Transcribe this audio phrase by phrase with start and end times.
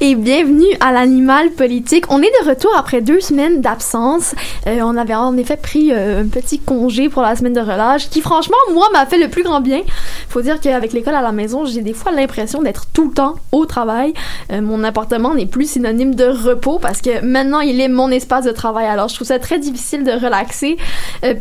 [0.00, 2.04] Et bienvenue à l'Animal Politique.
[2.08, 4.32] On est de retour après deux semaines d'absence.
[4.68, 8.08] Euh, on avait en effet pris euh, un petit congé pour la semaine de relâche
[8.08, 9.80] qui, franchement, moi, m'a fait le plus grand bien.
[10.28, 13.34] Faut dire qu'avec l'école à la maison, j'ai des fois l'impression d'être tout le temps
[13.50, 14.14] au travail.
[14.52, 18.44] Euh, mon appartement n'est plus synonyme de repos parce que maintenant, il est mon espace
[18.44, 18.86] de travail.
[18.86, 20.76] Alors, je trouve ça très difficile de relaxer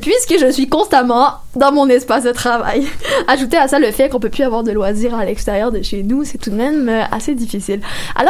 [0.01, 2.87] puisque je suis constamment dans mon espace de travail.
[3.27, 6.01] Ajoutez à ça le fait qu'on peut plus avoir de loisirs à l'extérieur de chez
[6.01, 7.81] nous, c'est tout de même assez difficile.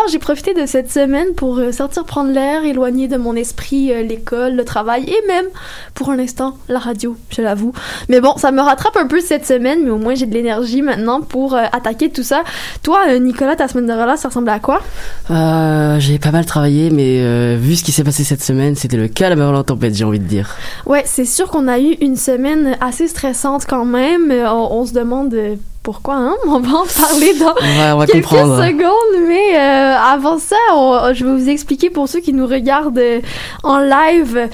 [0.09, 4.03] J'ai profité de cette semaine pour euh, sortir prendre l'air, éloigner de mon esprit euh,
[4.03, 5.45] l'école, le travail et même
[5.93, 7.73] pour un instant la radio, je l'avoue.
[8.09, 10.81] Mais bon, ça me rattrape un peu cette semaine, mais au moins j'ai de l'énergie
[10.81, 12.43] maintenant pour euh, attaquer tout ça.
[12.81, 14.81] Toi, Nicolas, ta semaine de relâche, ça ressemble à quoi?
[15.99, 19.41] J'ai pas mal travaillé, mais vu ce qui s'est passé cette semaine, c'était le calme
[19.41, 20.55] avant la tempête, j'ai envie de dire.
[20.85, 24.31] Ouais, c'est sûr qu'on a eu une semaine assez stressante quand même.
[24.31, 25.35] on se demande
[25.83, 26.35] pourquoi, hein?
[26.47, 27.53] On va en parler dans
[28.05, 30.55] quelques secondes, mais euh, avant ça,
[31.13, 33.19] je vais vous expliquer pour ceux qui nous regardent euh,
[33.63, 34.49] en live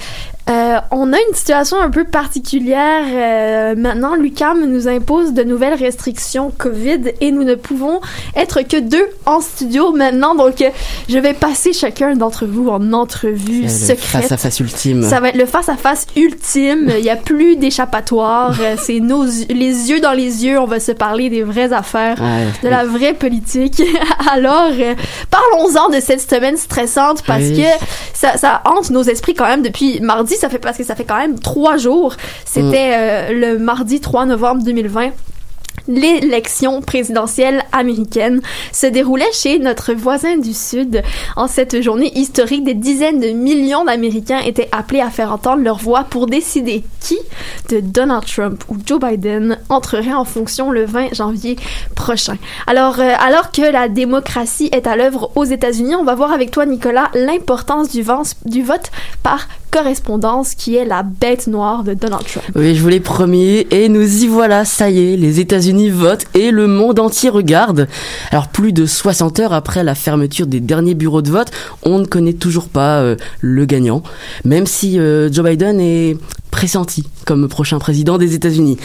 [0.48, 3.04] euh, on a une situation un peu particulière.
[3.12, 8.00] Euh, maintenant, l'UCAM nous impose de nouvelles restrictions COVID et nous ne pouvons
[8.34, 10.34] être que deux en studio maintenant.
[10.34, 10.70] Donc, euh,
[11.08, 14.22] je vais passer chacun d'entre vous en entrevue secrète.
[14.22, 15.02] Face à face ultime.
[15.02, 16.90] Ça va être le face à face ultime.
[16.96, 18.56] Il n'y a plus d'échappatoire.
[18.78, 20.58] C'est nos les yeux dans les yeux.
[20.58, 22.20] On va se parler des vraies affaires,
[22.62, 23.82] de la vraie politique.
[24.32, 24.70] Alors,
[25.30, 30.00] parlons-en de cette semaine stressante parce que ça, ça hante nos esprits quand même depuis
[30.00, 32.16] mardi ça fait parce que ça fait quand même trois jours.
[32.44, 35.10] C'était euh, le mardi 3 novembre 2020
[35.88, 38.40] l'élection présidentielle américaine
[38.72, 41.02] se déroulait chez notre voisin du Sud.
[41.36, 45.78] En cette journée historique, des dizaines de millions d'Américains étaient appelés à faire entendre leur
[45.78, 47.18] voix pour décider qui
[47.70, 51.56] de Donald Trump ou Joe Biden entrerait en fonction le 20 janvier
[51.94, 52.36] prochain.
[52.66, 56.50] Alors, euh, alors que la démocratie est à l'œuvre aux États-Unis, on va voir avec
[56.50, 58.04] toi, Nicolas, l'importance du,
[58.44, 58.90] du vote
[59.22, 62.44] par correspondance qui est la bête noire de Donald Trump.
[62.54, 66.24] Oui, je vous l'ai promis et nous y voilà, ça y est, les États-Unis vote
[66.34, 67.88] et le monde entier regarde.
[68.30, 71.50] Alors plus de 60 heures après la fermeture des derniers bureaux de vote,
[71.82, 74.02] on ne connaît toujours pas euh, le gagnant,
[74.44, 76.16] même si euh, Joe Biden est
[76.50, 78.76] pressenti comme prochain président des États-Unis.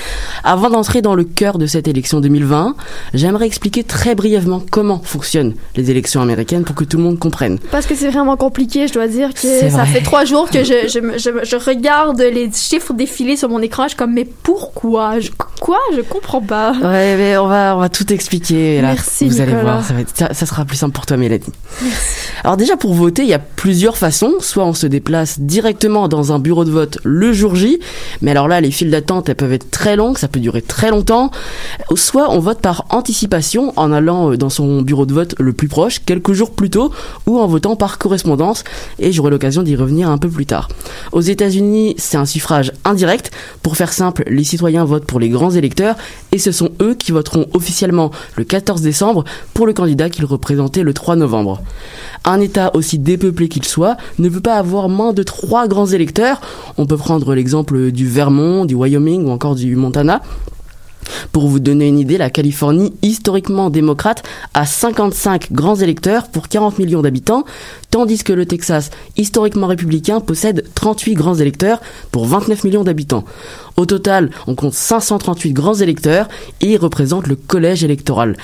[0.43, 2.75] Avant d'entrer dans le cœur de cette élection 2020,
[3.13, 7.59] j'aimerais expliquer très brièvement comment fonctionnent les élections américaines pour que tout le monde comprenne.
[7.71, 10.87] Parce que c'est vraiment compliqué, je dois dire que ça fait trois jours que je,
[10.87, 15.19] je, je, regarde les chiffres défiler sur mon écran, je suis comme mais pourquoi?
[15.19, 15.29] Je,
[15.59, 15.79] Quoi?
[15.95, 16.73] Je comprends pas.
[16.73, 18.81] Ouais, mais on va, on va tout expliquer.
[18.81, 21.17] Là, Merci, Vous allez voir, ça, va être, ça, ça, sera plus simple pour toi,
[21.17, 21.43] Mélanie.
[21.81, 22.29] Merci.
[22.43, 24.33] Alors déjà, pour voter, il y a plusieurs façons.
[24.41, 27.55] Soit on se déplace directement dans un bureau de vote le jour
[28.25, 30.89] mais alors là, les files d'attente, elles peuvent être très longues, ça peut durer très
[30.89, 31.29] longtemps.
[31.93, 35.67] Soit on vote par anticipation en allant euh, dans son bureau de vote le plus
[35.67, 36.91] proche, quelques jours plus tôt,
[37.27, 38.63] ou en votant par correspondance,
[38.97, 40.69] et j'aurai l'occasion d'y revenir un peu plus tard.
[41.11, 43.29] Aux États-Unis, c'est un suffrage indirect.
[43.61, 45.95] Pour faire simple, les citoyens votent pour les grands électeurs,
[46.31, 50.81] et ce sont eux qui voteront officiellement le 14 décembre pour le candidat qu'ils représentaient
[50.81, 51.61] le 3 novembre.
[52.25, 56.41] Un État aussi dépeuplé qu'il soit ne peut pas avoir moins de trois grands électeurs.
[56.77, 60.21] On peut prendre l'exemple du Vermont, du Wyoming ou encore du Montana.
[61.31, 64.23] Pour vous donner une idée, la Californie, historiquement démocrate,
[64.53, 67.45] a 55 grands électeurs pour 40 millions d'habitants,
[67.91, 71.81] tandis que le Texas, historiquement républicain, possède 38 grands électeurs
[72.11, 73.25] pour 29 millions d'habitants.
[73.77, 76.29] Au total, on compte 538 grands électeurs
[76.61, 78.37] et ils représentent le collège électoral.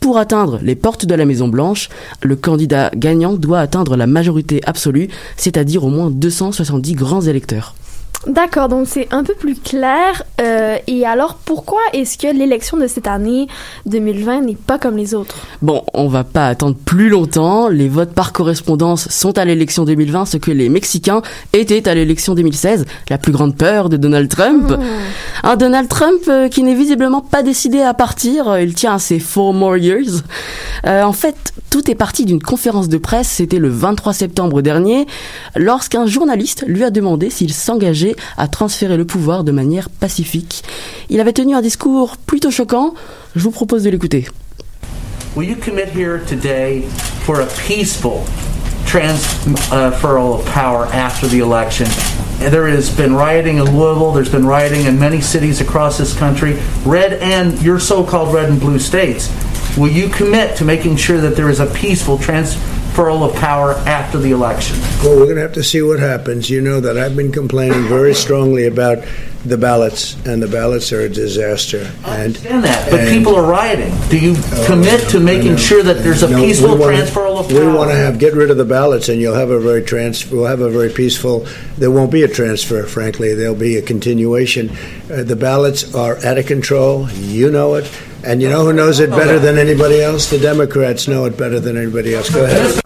[0.00, 1.88] Pour atteindre les portes de la Maison Blanche,
[2.22, 7.74] le candidat gagnant doit atteindre la majorité absolue, c'est-à-dire au moins 270 grands électeurs.
[8.26, 10.24] D'accord, donc c'est un peu plus clair.
[10.40, 13.46] Euh, et alors, pourquoi est-ce que l'élection de cette année
[13.86, 15.36] 2020 n'est pas comme les autres?
[15.62, 17.68] Bon, on va pas attendre plus longtemps.
[17.68, 21.22] Les votes par correspondance sont à l'élection 2020, ce que les Mexicains
[21.52, 24.72] étaient à l'élection 2016, la plus grande peur de Donald Trump.
[24.72, 24.82] Hmm.
[25.44, 28.58] Un Donald Trump euh, qui n'est visiblement pas décidé à partir.
[28.58, 30.24] Il tient à ses four more years.
[30.86, 33.28] Euh, en fait, tout est parti d'une conférence de presse.
[33.28, 35.06] C'était le 23 septembre dernier,
[35.54, 40.62] lorsqu'un journaliste lui a demandé s'il s'engageait à transférer le pouvoir de manière pacifique.
[41.10, 42.94] Il avait tenu un discours plutôt choquant.
[43.34, 44.26] Je vous propose de l'écouter.
[45.36, 46.82] Will you commit here today
[47.24, 48.24] for a peaceful
[48.86, 51.86] transfer of power after the election?
[52.40, 54.12] There has been rioting in Louisville.
[54.12, 58.60] There's been rioting in many cities across this country, red and your so-called red and
[58.60, 59.28] blue states.
[59.78, 62.60] Will you commit to making sure that there is a peaceful transfer
[62.98, 64.76] transferal of power after the election?
[65.04, 66.50] Well, we're going to have to see what happens.
[66.50, 69.04] You know that I've been complaining very strongly about
[69.44, 71.88] the ballots, and the ballots are a disaster.
[72.04, 73.94] I understand that, but people are rioting.
[74.08, 74.34] Do you
[74.66, 77.96] commit to making sure that there's a No, peaceful wanna- transferal of We want to
[77.96, 80.28] have get rid of the ballots, and you'll have a very trans.
[80.28, 81.46] We'll have a very peaceful.
[81.78, 83.32] There won't be a transfer, frankly.
[83.34, 84.70] There'll be a continuation.
[85.08, 87.08] Uh, the ballots are out of control.
[87.12, 87.88] You know it,
[88.24, 90.30] and you know who knows it better than anybody else.
[90.30, 92.30] The Democrats know it better than anybody else.
[92.30, 92.80] Go ahead.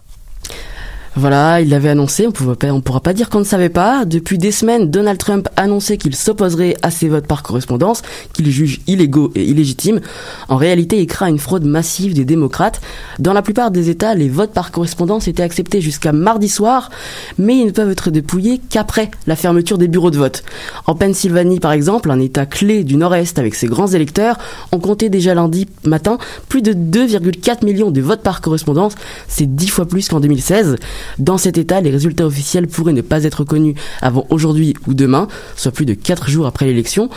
[1.15, 2.33] Voilà, il l'avait annoncé, on
[2.71, 4.03] on pourra pas dire qu'on ne savait pas.
[4.03, 8.01] Depuis des semaines, Donald Trump annonçait qu'il s'opposerait à ces votes par correspondance,
[8.33, 10.01] qu'il juge illégaux et illégitimes.
[10.49, 12.81] En réalité, il craint une fraude massive des démocrates.
[13.19, 16.89] Dans la plupart des États, les votes par correspondance étaient acceptés jusqu'à mardi soir,
[17.37, 20.43] mais ils ne peuvent être dépouillés qu'après la fermeture des bureaux de vote.
[20.87, 24.39] En Pennsylvanie, par exemple, un État clé du Nord-Est avec ses grands électeurs,
[24.71, 26.17] on comptait déjà lundi matin
[26.49, 28.95] plus de 2,4 millions de votes par correspondance.
[29.27, 30.77] C'est 10 fois plus qu'en 2016.
[31.19, 35.27] Dans cet état, les résultats officiels pourraient ne pas être connus avant aujourd'hui ou demain,
[35.55, 37.09] soit plus de 4 jours après l'élection.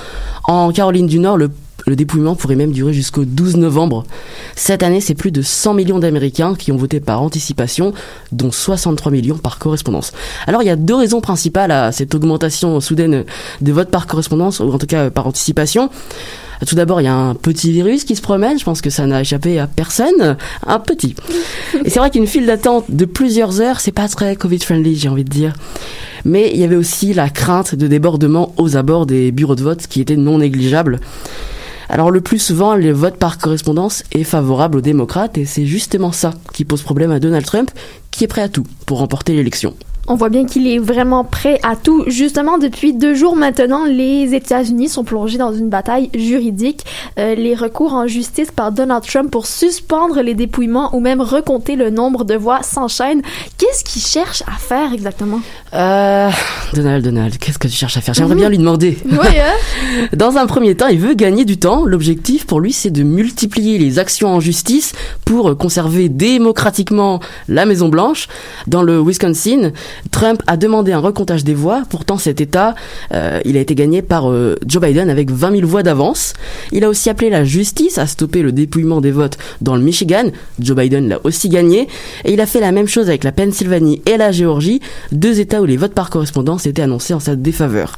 [0.45, 1.51] En Caroline du Nord, le
[1.87, 4.05] le dépouillement pourrait même durer jusqu'au 12 novembre.
[4.57, 7.93] Cette année, c'est plus de 100 millions d'Américains qui ont voté par anticipation,
[8.33, 10.13] dont 63 millions par correspondance.
[10.47, 13.25] Alors il y a deux raisons principales à cette augmentation soudaine
[13.61, 15.91] des votes par correspondance, ou en tout cas par anticipation.
[16.67, 18.59] Tout d'abord, il y a un petit virus qui se promène.
[18.59, 20.37] Je pense que ça n'a échappé à personne.
[20.67, 21.15] Un petit.
[21.85, 25.25] Et c'est vrai qu'une file d'attente de plusieurs heures, c'est pas très Covid-friendly, j'ai envie
[25.25, 25.55] de dire.
[26.25, 29.87] Mais il y avait aussi la crainte de débordement aux abords des bureaux de vote
[29.87, 31.01] qui étaient non négligeables.
[31.89, 36.11] Alors le plus souvent, le vote par correspondance est favorable aux démocrates et c'est justement
[36.11, 37.71] ça qui pose problème à Donald Trump,
[38.11, 39.75] qui est prêt à tout pour remporter l'élection.
[40.09, 42.05] On voit bien qu'il est vraiment prêt à tout.
[42.07, 46.85] Justement, depuis deux jours maintenant, les États-Unis sont plongés dans une bataille juridique.
[47.19, 51.77] Euh, les recours en justice par Donald Trump pour suspendre les dépouillements ou même recompter
[51.77, 53.23] le nombre de voix s'enchaînent.
[53.59, 55.41] Qu'est-ce qu'il cherche à faire exactement?
[55.75, 56.31] Euh,
[56.75, 58.15] Donald, Donald, qu'est-ce que tu cherches à faire?
[58.15, 58.99] J'aimerais bien lui demander.
[59.07, 60.07] Oui, hein?
[60.17, 61.85] Dans un premier temps, il veut gagner du temps.
[61.85, 64.93] L'objectif pour lui, c'est de multiplier les actions en justice
[65.25, 68.29] pour conserver démocratiquement la Maison Blanche.
[68.67, 69.73] Dans le Wisconsin,
[70.11, 71.83] Trump a demandé un recomptage des voix.
[71.89, 72.75] Pourtant, cet État,
[73.13, 76.35] euh, il a été gagné par euh, Joe Biden avec 20 000 voix d'avance.
[76.73, 80.25] Il a aussi appelé la justice à stopper le dépouillement des votes dans le Michigan.
[80.59, 81.89] Joe Biden l'a aussi gagné.
[82.25, 84.81] Et il a fait la même chose avec la Pennsylvanie et la Géorgie,
[85.13, 87.97] deux États où les votes par correspondance étaient annoncés en sa défaveur.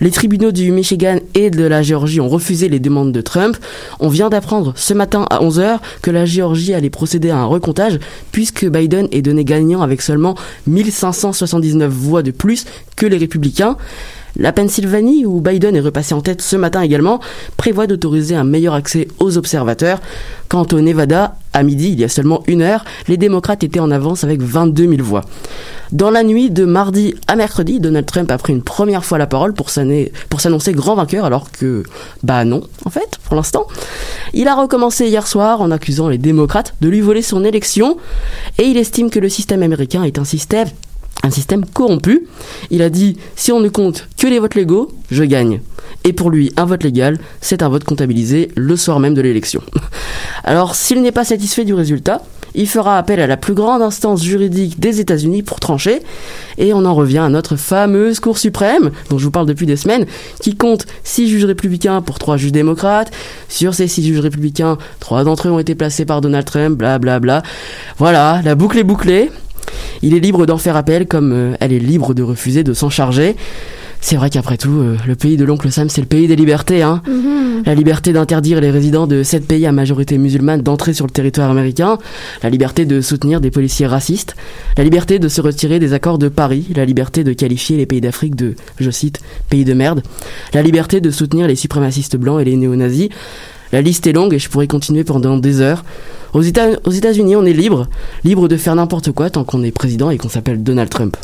[0.00, 3.56] Les tribunaux du Michigan et de la Géorgie ont refusé les demandes de Trump.
[3.98, 7.98] On vient d'apprendre ce matin à 11h que la Géorgie allait procéder à un recomptage
[8.32, 12.66] puisque Biden est donné gagnant avec seulement 1579 voix de plus
[12.96, 13.76] que les républicains.
[14.36, 17.20] La Pennsylvanie, où Biden est repassé en tête ce matin également,
[17.56, 20.00] prévoit d'autoriser un meilleur accès aux observateurs.
[20.48, 23.90] Quant au Nevada, à midi, il y a seulement une heure, les démocrates étaient en
[23.90, 25.24] avance avec 22 000 voix.
[25.92, 29.26] Dans la nuit de mardi à mercredi, Donald Trump a pris une première fois la
[29.26, 31.82] parole pour s'annoncer grand vainqueur, alors que,
[32.22, 33.66] bah non, en fait, pour l'instant.
[34.32, 37.96] Il a recommencé hier soir en accusant les démocrates de lui voler son élection,
[38.58, 40.68] et il estime que le système américain est un système
[41.22, 42.26] un système corrompu.
[42.70, 45.60] Il a dit si on ne compte que les votes légaux, je gagne.
[46.04, 49.62] Et pour lui, un vote légal, c'est un vote comptabilisé le soir même de l'élection.
[50.44, 52.22] Alors, s'il n'est pas satisfait du résultat,
[52.54, 56.00] il fera appel à la plus grande instance juridique des États-Unis pour trancher.
[56.58, 59.76] Et on en revient à notre fameuse Cour suprême, dont je vous parle depuis des
[59.76, 60.06] semaines,
[60.40, 63.12] qui compte 6 juges républicains pour 3 juges démocrates.
[63.48, 66.98] Sur ces 6 juges républicains, 3 d'entre eux ont été placés par Donald Trump, bla
[66.98, 67.42] bla bla.
[67.98, 69.30] Voilà, la boucle est bouclée.
[70.02, 72.90] Il est libre d'en faire appel comme euh, elle est libre de refuser de s'en
[72.90, 73.36] charger.
[74.00, 76.82] C'est vrai qu'après tout, euh, le pays de l'oncle Sam, c'est le pays des libertés.
[76.82, 77.02] Hein.
[77.66, 81.50] La liberté d'interdire les résidents de sept pays à majorité musulmane d'entrer sur le territoire
[81.50, 81.98] américain,
[82.42, 84.34] la liberté de soutenir des policiers racistes,
[84.78, 88.00] la liberté de se retirer des accords de Paris, la liberté de qualifier les pays
[88.00, 90.02] d'Afrique de, je cite, pays de merde,
[90.54, 93.10] la liberté de soutenir les suprémacistes blancs et les néo-nazis.
[93.72, 95.84] La liste est longue et je pourrais continuer pendant des heures.
[96.32, 97.86] Aux Éta- aux États-Unis, on est libre,
[98.24, 101.16] libre de faire n'importe quoi tant qu'on est président et qu'on s'appelle Donald Trump.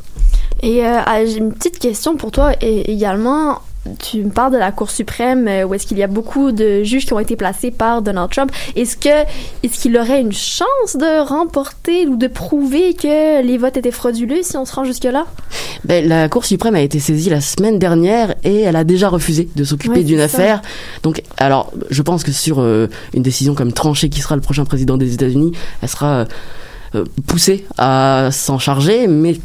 [0.62, 3.60] Et euh, ah, j'ai une petite question pour toi également.
[3.98, 6.82] Tu me parles de la Cour suprême euh, où est-ce qu'il y a beaucoup de
[6.82, 8.50] juges qui ont été placés par Donald Trump.
[8.74, 9.24] Est-ce que
[9.62, 14.42] est-ce qu'il aurait une chance de remporter ou de prouver que les votes étaient frauduleux
[14.42, 15.26] si on se rend jusque là
[15.84, 19.48] Ben, la Cour suprême a été saisie la semaine dernière et elle a déjà refusé
[19.54, 20.62] de s'occuper Ouais, d'une affaire.
[21.02, 24.64] Donc, alors, je pense que sur euh, une décision comme trancher qui sera le prochain
[24.64, 25.52] président des États-Unis,
[25.82, 26.26] elle sera
[26.94, 29.36] euh, poussée à s'en charger, mais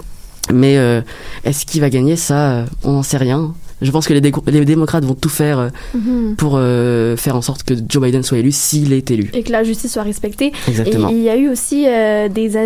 [0.51, 1.01] mais euh,
[1.43, 2.15] est-ce qu'il va gagner?
[2.15, 3.53] Ça On n'en sait rien.
[3.81, 6.35] Je pense que les, les démocrates vont tout faire euh, mhm.
[6.35, 9.31] pour euh, faire en sorte que Joe Biden soit élu s'il est élu.
[9.33, 10.51] Et que la justice soit respectée.
[10.67, 11.09] Exactement.
[11.09, 12.57] Et il y a eu aussi euh, des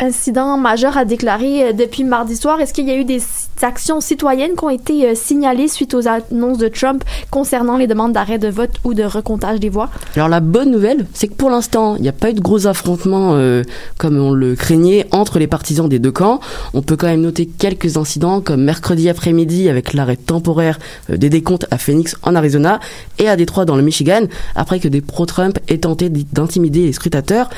[0.00, 2.60] incidents majeurs à déclarer depuis mardi soir.
[2.60, 3.20] Est-ce qu'il y a eu des
[3.60, 8.38] actions citoyennes qui ont été signalées suite aux annonces de Trump concernant les demandes d'arrêt
[8.38, 9.90] de vote ou de recomptage des voix?
[10.16, 12.66] Alors la bonne nouvelle, c'est que pour l'instant, il n'y a pas eu de gros
[12.66, 13.36] affrontements
[13.98, 16.40] comme on le craignait entre les partisans des deux camps.
[16.72, 20.78] On peut quand même noter quelques incidents comme mercredi après-midi avec l'arrêt temporaire
[21.10, 22.78] euh, des décomptes à Phoenix en Arizona
[23.18, 24.22] et à Détroit dans le Michigan
[24.54, 27.50] après que des pro-Trump aient tenté d'intimider les scrutateurs.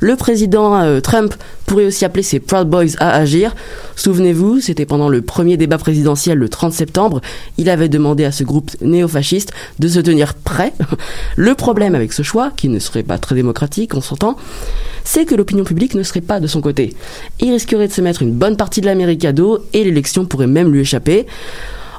[0.00, 1.34] Le président euh, Trump
[1.66, 3.54] pourrait aussi appeler ses Proud Boys à agir.
[3.96, 7.20] Souvenez-vous, c'était pendant le premier débat présidentiel le 30 septembre.
[7.56, 10.72] Il avait demandé à ce groupe néofasciste de se tenir prêt.
[11.36, 14.36] Le problème avec ce choix, qui ne serait pas très démocratique, on s'entend,
[15.04, 16.94] c'est que l'opinion publique ne serait pas de son côté.
[17.40, 20.46] Il risquerait de se mettre une bonne partie de l'Amérique à dos et l'élection pourrait
[20.46, 21.26] même lui échapper.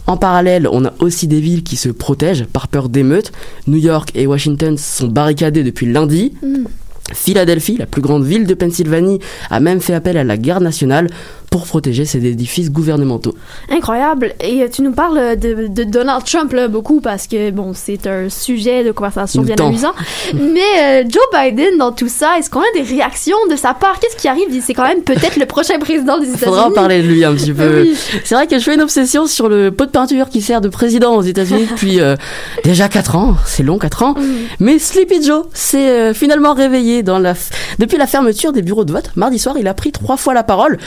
[0.07, 3.31] En parallèle, on a aussi des villes qui se protègent par peur d'émeutes.
[3.67, 6.33] New York et Washington sont barricadées depuis lundi.
[6.43, 6.65] Mm.
[7.13, 9.19] Philadelphie, la plus grande ville de Pennsylvanie,
[9.51, 11.07] a même fait appel à la garde nationale
[11.49, 13.35] pour protéger ces édifices gouvernementaux.
[13.69, 14.33] Incroyable.
[14.39, 18.07] Et euh, tu nous parles de, de Donald Trump là, beaucoup parce que bon, c'est
[18.07, 19.93] un sujet de conversation bien amusant.
[20.33, 23.99] Mais euh, Joe Biden dans tout ça, est-ce qu'on a des réactions de sa part?
[23.99, 24.45] Qu'est-ce qui arrive?
[24.61, 26.45] C'est quand même peut-être le prochain président des États-Unis.
[26.45, 27.87] Faudra en parler de lui un petit peu.
[28.23, 30.69] C'est vrai que je fais une obsession sur le pot de peinture qui sert de
[30.69, 32.15] président aux États-Unis depuis euh,
[32.63, 33.35] déjà 4 ans.
[33.45, 34.13] C'est long 4 ans.
[34.13, 34.23] Mm.
[34.59, 37.33] Mais Sleepy Joe s'est finalement réveillé dans la
[37.79, 39.11] depuis la fermeture des bureaux de vote.
[39.15, 40.77] Mardi soir, il a pris trois fois la parole.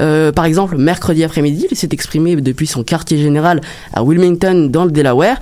[0.00, 3.60] Euh, par exemple, mercredi après-midi, il s'est exprimé depuis son quartier général
[3.92, 5.40] à Wilmington dans le Delaware.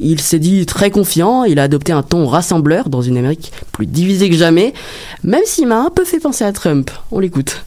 [0.00, 3.86] Il s'est dit très confiant, il a adopté un ton rassembleur dans une Amérique plus
[3.86, 4.74] divisée que jamais,
[5.22, 6.90] même s'il m'a un peu fait penser à Trump.
[7.10, 7.64] On l'écoute.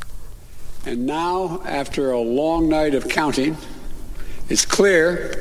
[0.88, 3.56] And now, after a long night of counting,
[4.50, 5.32] it's clear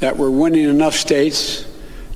[0.00, 1.64] that we're winning enough states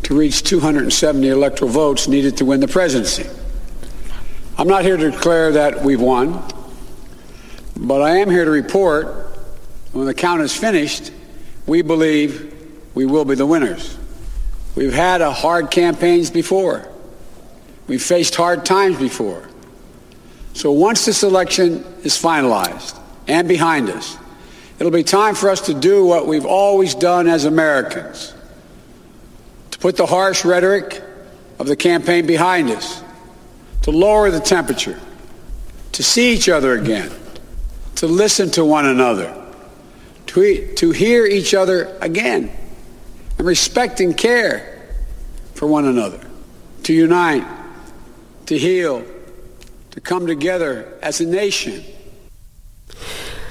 [0.03, 3.25] to reach 270 electoral votes needed to win the presidency.
[4.59, 6.43] I'm not here to declare that we've won.
[7.77, 9.07] But I am here to report
[9.93, 11.13] when the count is finished,
[11.67, 12.53] we believe
[12.95, 13.97] we will be the winners.
[14.75, 16.89] We've had a hard campaigns before.
[17.87, 19.49] We've faced hard times before.
[20.55, 22.99] So once this election is finalized
[23.29, 24.17] and behind us,
[24.79, 28.35] it'll be time for us to do what we've always done as Americans.
[29.73, 31.03] To put the harsh rhetoric
[31.59, 33.03] of the campaign behind us,
[33.83, 34.99] to lower the temperature,
[35.93, 37.11] to see each other again,
[37.97, 39.33] to listen to one another,
[40.27, 42.51] to, to hear each other again,
[43.39, 44.63] and respect and care
[45.55, 46.21] for one another,
[46.85, 47.45] to unite,
[48.47, 49.03] to heal,
[49.91, 51.73] to come together as a nation.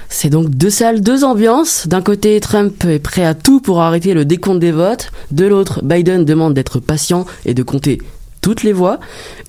[0.10, 1.88] C'est donc deux salles, deux ambiances.
[1.88, 5.10] D'un côté, Trump est prêt à tout pour arrêter le décompte des votes.
[5.32, 8.00] De l'autre, Biden demande d'être patient et de compter
[8.42, 9.00] toutes les voix.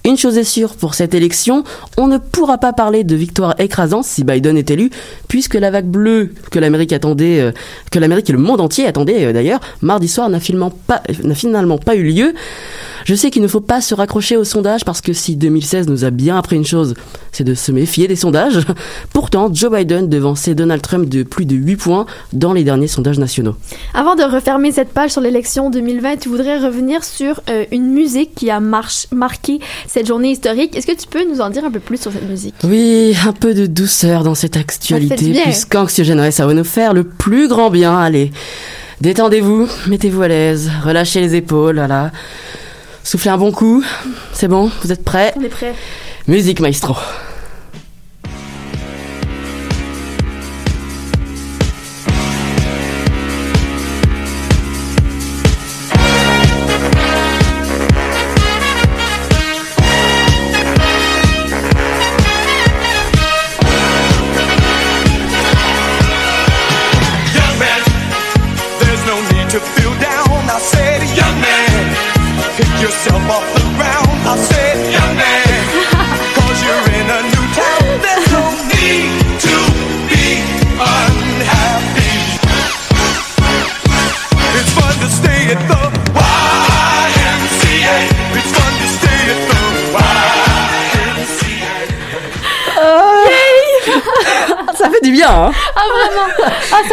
[0.05, 1.65] Une chose est sûre pour cette élection,
[1.97, 4.91] on ne pourra pas parler de victoire écrasante si Biden est élu,
[5.29, 7.53] puisque la vague bleue que l'Amérique attendait, euh,
[7.91, 11.35] que l'Amérique et le monde entier attendaient euh, d'ailleurs, mardi soir n'a finalement pas, n'a
[11.35, 12.35] finalement pas eu lieu.
[13.05, 16.05] Je sais qu'il ne faut pas se raccrocher aux sondages parce que si 2016 nous
[16.05, 16.95] a bien appris une chose,
[17.33, 18.61] c'est de se méfier des sondages.
[19.13, 23.19] Pourtant, Joe Biden devançait Donald Trump de plus de 8 points dans les derniers sondages
[23.19, 23.57] nationaux.
[23.95, 28.35] Avant de refermer cette page sur l'élection 2020, tu voudrais revenir sur euh, une musique
[28.35, 30.77] qui a marqué cette journée historique.
[30.77, 32.55] Est-ce que tu peux nous en dire un peu plus sur cette musique?
[32.65, 37.49] Oui, un peu de douceur dans cette actualité, puisqu'anxiogène, ça va nous faire le plus
[37.49, 37.97] grand bien.
[37.99, 38.33] Allez,
[39.01, 42.11] détendez-vous, mettez-vous à l'aise, relâchez les épaules, voilà.
[43.05, 43.85] Soufflez un bon coup.
[44.33, 45.75] C'est bon Vous êtes prêts On est prêts.
[46.29, 46.97] Musique maestro.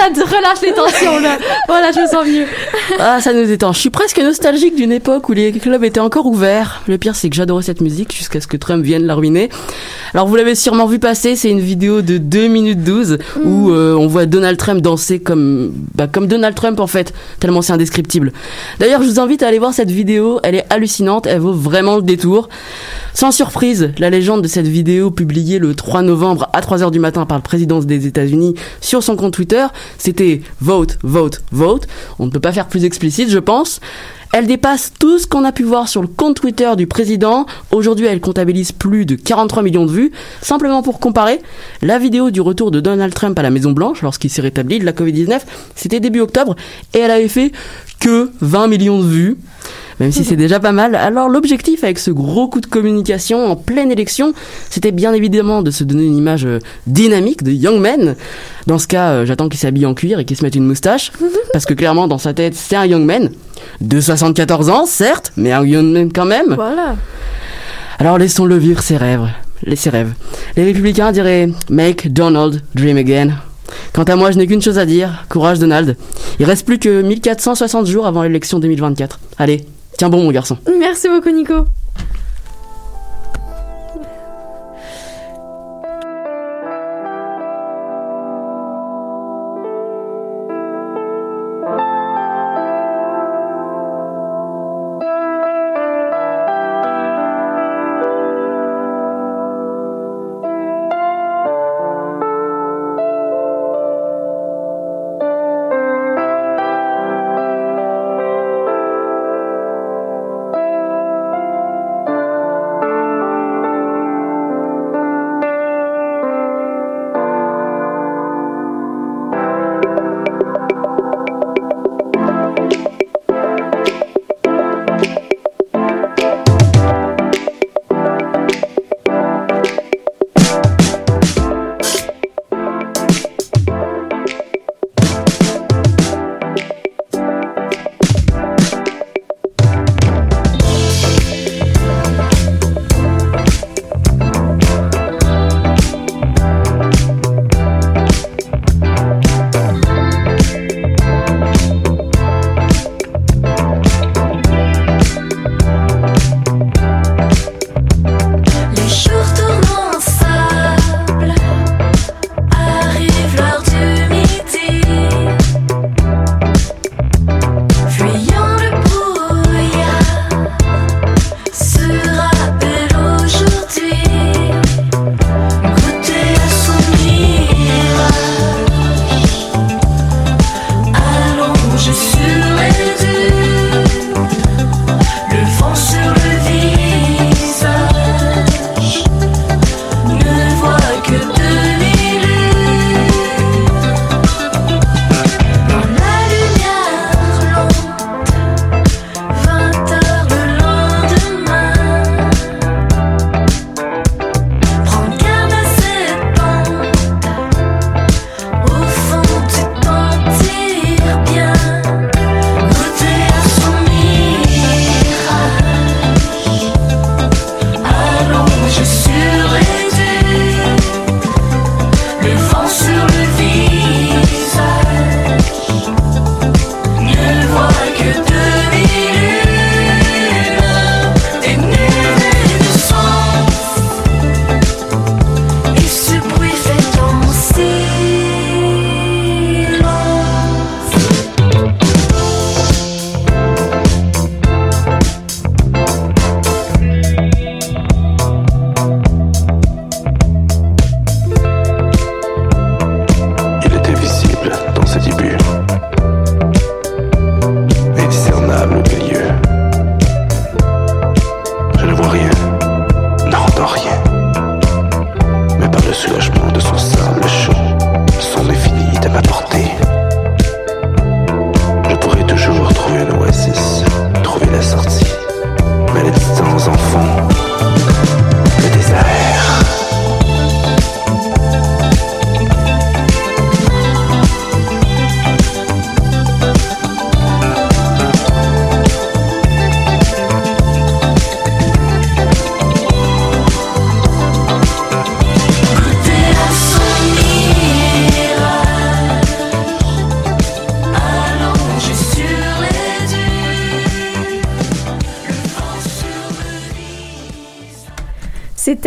[0.10, 1.38] Ah, relâche les tensions, là.
[1.68, 2.46] Voilà, je me sens mieux.
[3.00, 3.74] Ah, ça nous détend.
[3.74, 6.82] Je suis presque nostalgique d'une époque où les clubs étaient encore ouverts.
[6.88, 9.50] Le pire, c'est que j'adorais cette musique jusqu'à ce que Trump vienne la ruiner.
[10.14, 13.94] Alors, vous l'avez sûrement vu passer, c'est une vidéo de 2 minutes 12 où euh,
[13.96, 17.14] on voit Donald Trump danser comme, bah, comme Donald Trump, en fait.
[17.40, 18.32] Tellement c'est indescriptible.
[18.80, 20.40] D'ailleurs, je vous invite à aller voir cette vidéo.
[20.44, 21.28] Elle est hallucinante.
[21.28, 22.50] Elle vaut vraiment le détour.
[23.14, 27.26] Sans surprise, la légende de cette vidéo publiée le 3 novembre à 3h du matin
[27.26, 29.66] par le président des États-Unis sur son compte Twitter,
[30.00, 31.88] c'était vote, vote, vote.
[32.18, 33.80] On ne peut pas faire plus explicite, je pense.
[34.32, 37.48] Elle dépasse tout ce qu'on a pu voir sur le compte Twitter du président.
[37.72, 40.12] Aujourd'hui, elle comptabilise plus de 43 millions de vues.
[40.42, 41.40] Simplement pour comparer,
[41.82, 44.86] la vidéo du retour de Donald Trump à la Maison Blanche lorsqu'il s'est rétabli de
[44.86, 45.42] la Covid-19,
[45.76, 46.56] c'était début octobre
[46.94, 47.52] et elle avait fait
[48.00, 49.38] que 20 millions de vues
[50.00, 50.96] même si c'est déjà pas mal.
[50.96, 54.34] Alors l'objectif avec ce gros coup de communication en pleine élection,
[54.70, 58.16] c'était bien évidemment de se donner une image euh, dynamique de young man.
[58.68, 61.12] Dans ce cas, euh, j'attends qu'il s'habille en cuir et qu'il se mette une moustache,
[61.54, 63.30] parce que clairement dans sa tête, c'est un young man
[63.82, 66.54] de 74 ans, certes, mais un man quand même.
[66.56, 66.96] Voilà.
[67.98, 69.28] Alors laissons-le vivre ses rêves.
[69.64, 70.14] Les, ses rêves.
[70.56, 73.32] Les républicains diraient Make Donald dream again.
[73.94, 75.26] Quant à moi, je n'ai qu'une chose à dire.
[75.30, 75.98] Courage Donald.
[76.40, 79.20] Il reste plus que 1460 jours avant l'élection 2024.
[79.38, 79.66] Allez,
[79.98, 80.58] tiens bon mon garçon.
[80.80, 81.66] Merci beaucoup, Nico.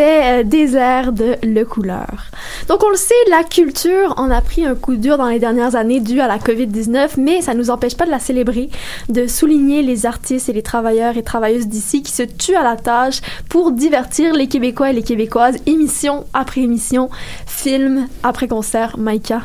[0.02, 2.26] C'était euh, Désert de Le Couleur.
[2.66, 5.76] Donc on le sait, la culture en a pris un coup dur dans les dernières
[5.76, 8.68] années dû à la COVID-19, mais ça ne nous empêche pas de la célébrer,
[9.08, 12.74] de souligner les artistes et les travailleurs et travailleuses d'ici qui se tuent à la
[12.74, 17.08] tâche pour divertir les Québécois et les Québécoises, émission après émission,
[17.46, 18.98] film après concert.
[18.98, 19.42] Maïka.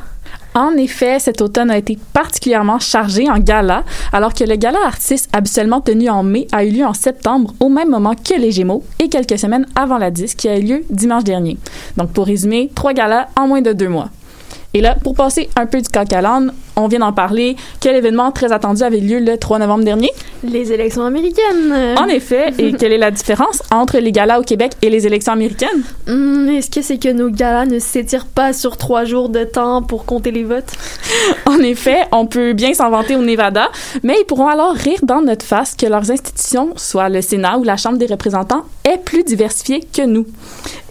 [0.58, 5.30] En effet, cet automne a été particulièrement chargé en gala, alors que le gala artiste
[5.32, 8.84] habituellement tenu en mai a eu lieu en septembre, au même moment que les Gémeaux,
[8.98, 11.60] et quelques semaines avant la disque qui a eu lieu dimanche dernier.
[11.96, 14.10] Donc pour résumer, trois galas en moins de deux mois.
[14.74, 16.08] Et là, pour passer un peu du coq
[16.78, 17.56] on vient d'en parler.
[17.82, 20.12] Quel événement très attendu avait lieu le 3 novembre dernier?
[20.44, 21.98] Les élections américaines.
[21.98, 22.54] En effet.
[22.60, 25.84] Et quelle est la différence entre les galas au Québec et les élections américaines?
[26.08, 29.82] Hmm, est-ce que c'est que nos galas ne s'étirent pas sur trois jours de temps
[29.82, 30.72] pour compter les votes?
[31.46, 33.70] en effet, on peut bien s'en vanter au Nevada,
[34.04, 37.64] mais ils pourront alors rire dans notre face que leurs institutions, soit le Sénat ou
[37.64, 40.28] la Chambre des représentants, est plus diversifiée que nous.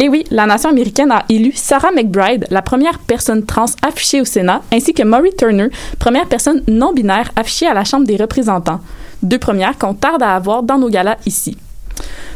[0.01, 4.25] Et oui, la nation américaine a élu Sarah McBride, la première personne trans affichée au
[4.25, 5.69] Sénat, ainsi que Maury Turner,
[5.99, 8.81] première personne non binaire affichée à la Chambre des représentants.
[9.23, 11.57] Deux premières qu'on tarde à avoir dans nos galas ici.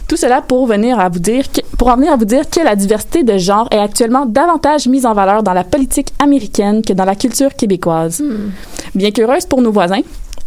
[0.08, 2.74] Tout cela pour venir à vous dire que, pour venir à vous dire que la
[2.74, 7.04] diversité de genre est actuellement davantage mise en valeur dans la politique américaine que dans
[7.04, 8.20] la culture québécoise.
[8.20, 8.50] Hmm.
[8.96, 10.00] Bien qu'heureuse pour nos voisins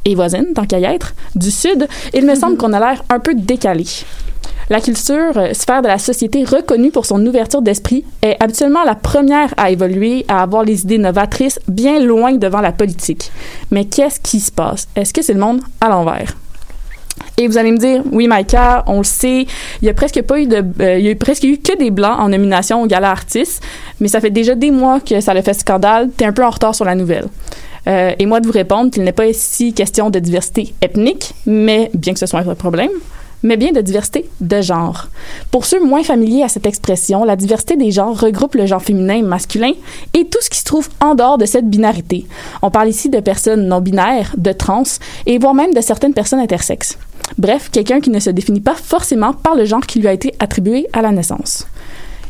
[0.04, 3.20] et voisines, tant qu'à y être, du Sud, il me semble qu'on a l'air un
[3.20, 3.86] peu décalé.
[4.70, 8.96] La culture, euh, sphère de la société reconnue pour son ouverture d'esprit, est habituellement la
[8.96, 13.32] première à évoluer, à avoir les idées novatrices bien loin devant la politique.
[13.72, 14.88] Mais qu'est-ce qui se passe?
[14.96, 16.36] Est-ce que c'est le monde à l'envers?
[17.38, 19.48] Et vous allez me dire, oui, Maïka, on le sait,
[19.82, 21.90] il y a presque pas eu de, euh, il y a presque eu que des
[21.90, 23.62] blancs en nomination au gala artiste,
[24.00, 26.10] mais ça fait déjà des mois que ça le fait scandale.
[26.16, 27.26] T'es un peu en retard sur la nouvelle.
[27.88, 31.90] Euh, et moi de vous répondre qu'il n'est pas ici question de diversité ethnique, mais
[31.94, 32.92] bien que ce soit un problème,
[33.44, 35.08] mais bien de diversité de genre.
[35.52, 39.22] Pour ceux moins familiers à cette expression, la diversité des genres regroupe le genre féminin
[39.22, 39.74] masculin
[40.14, 42.26] et tout ce qui se trouve en dehors de cette binarité.
[42.62, 44.84] On parle ici de personnes non binaires, de trans
[45.26, 46.98] et voire même de certaines personnes intersexes.
[47.38, 50.34] Bref, quelqu'un qui ne se définit pas forcément par le genre qui lui a été
[50.40, 51.68] attribué à la naissance.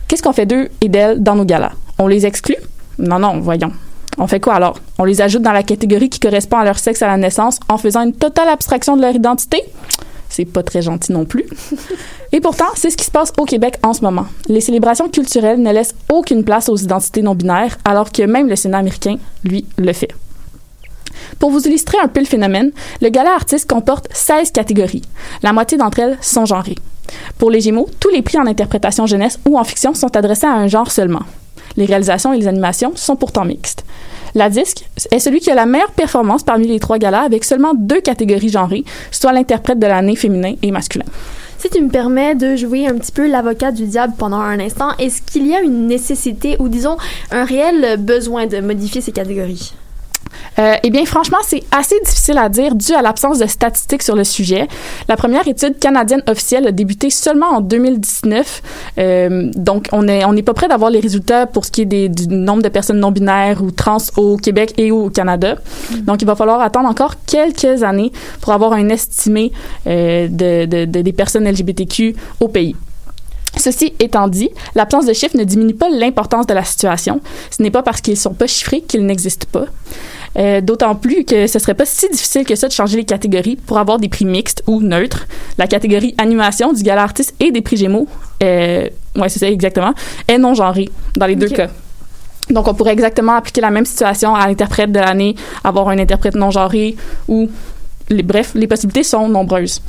[0.08, 1.72] Qu'est-ce qu'on fait d'eux et d'elles dans nos galas?
[2.00, 2.58] On les exclut?
[2.98, 3.72] Non, non, voyons.
[4.18, 4.80] On fait quoi alors?
[5.00, 7.78] On les ajoute dans la catégorie qui correspond à leur sexe à la naissance en
[7.78, 9.64] faisant une totale abstraction de leur identité?
[10.34, 11.46] C'est pas très gentil non plus.
[12.32, 14.26] Et pourtant, c'est ce qui se passe au Québec en ce moment.
[14.48, 18.56] Les célébrations culturelles ne laissent aucune place aux identités non binaires, alors que même le
[18.56, 20.10] Sénat américain, lui, le fait.
[21.38, 25.04] Pour vous illustrer un peu le phénomène, le gala artiste comporte 16 catégories.
[25.44, 26.80] La moitié d'entre elles sont genrées.
[27.38, 30.56] Pour les Gémeaux, tous les prix en interprétation jeunesse ou en fiction sont adressés à
[30.56, 31.22] un genre seulement.
[31.78, 33.86] Les réalisations et les animations sont pourtant mixtes.
[34.36, 37.74] La disque est celui qui a la meilleure performance parmi les trois galas avec seulement
[37.76, 41.06] deux catégories genrées, soit l'interprète de l'année féminin et masculin.
[41.60, 44.90] Si tu me permets de jouer un petit peu l'avocat du diable pendant un instant,
[44.98, 46.98] est-ce qu'il y a une nécessité ou disons
[47.32, 49.74] un réel besoin de modifier ces catégories?
[50.60, 54.16] Euh, eh bien, franchement, c'est assez difficile à dire dû à l'absence de statistiques sur
[54.16, 54.68] le sujet.
[55.08, 58.62] La première étude canadienne officielle a débuté seulement en 2019,
[58.98, 61.86] euh, donc on est on n'est pas prêt d'avoir les résultats pour ce qui est
[61.86, 65.56] des, du nombre de personnes non binaires ou trans au Québec et au Canada.
[65.92, 65.96] Mm.
[66.02, 69.52] Donc, il va falloir attendre encore quelques années pour avoir un estimé
[69.88, 72.76] euh, de, de, de, des personnes LGBTQ au pays.
[73.58, 77.22] Ceci étant dit, l'absence de chiffres ne diminue pas l'importance de la situation.
[77.52, 79.66] Ce n'est pas parce qu'ils sont pas chiffrés qu'ils n'existent pas.
[80.38, 83.56] Euh, D'autant plus que ce serait pas si difficile que ça de changer les catégories
[83.56, 85.28] pour avoir des prix mixtes ou neutres.
[85.58, 88.08] La catégorie animation du gala artiste et des prix Gémeaux,
[88.42, 89.94] euh, ouais c'est ça exactement,
[90.28, 91.70] est non genrée dans les deux cas.
[92.50, 96.36] Donc, on pourrait exactement appliquer la même situation à l'interprète de l'année, avoir un interprète
[96.36, 96.96] non genré
[97.28, 97.50] ou
[98.10, 99.82] bref, les possibilités sont nombreuses.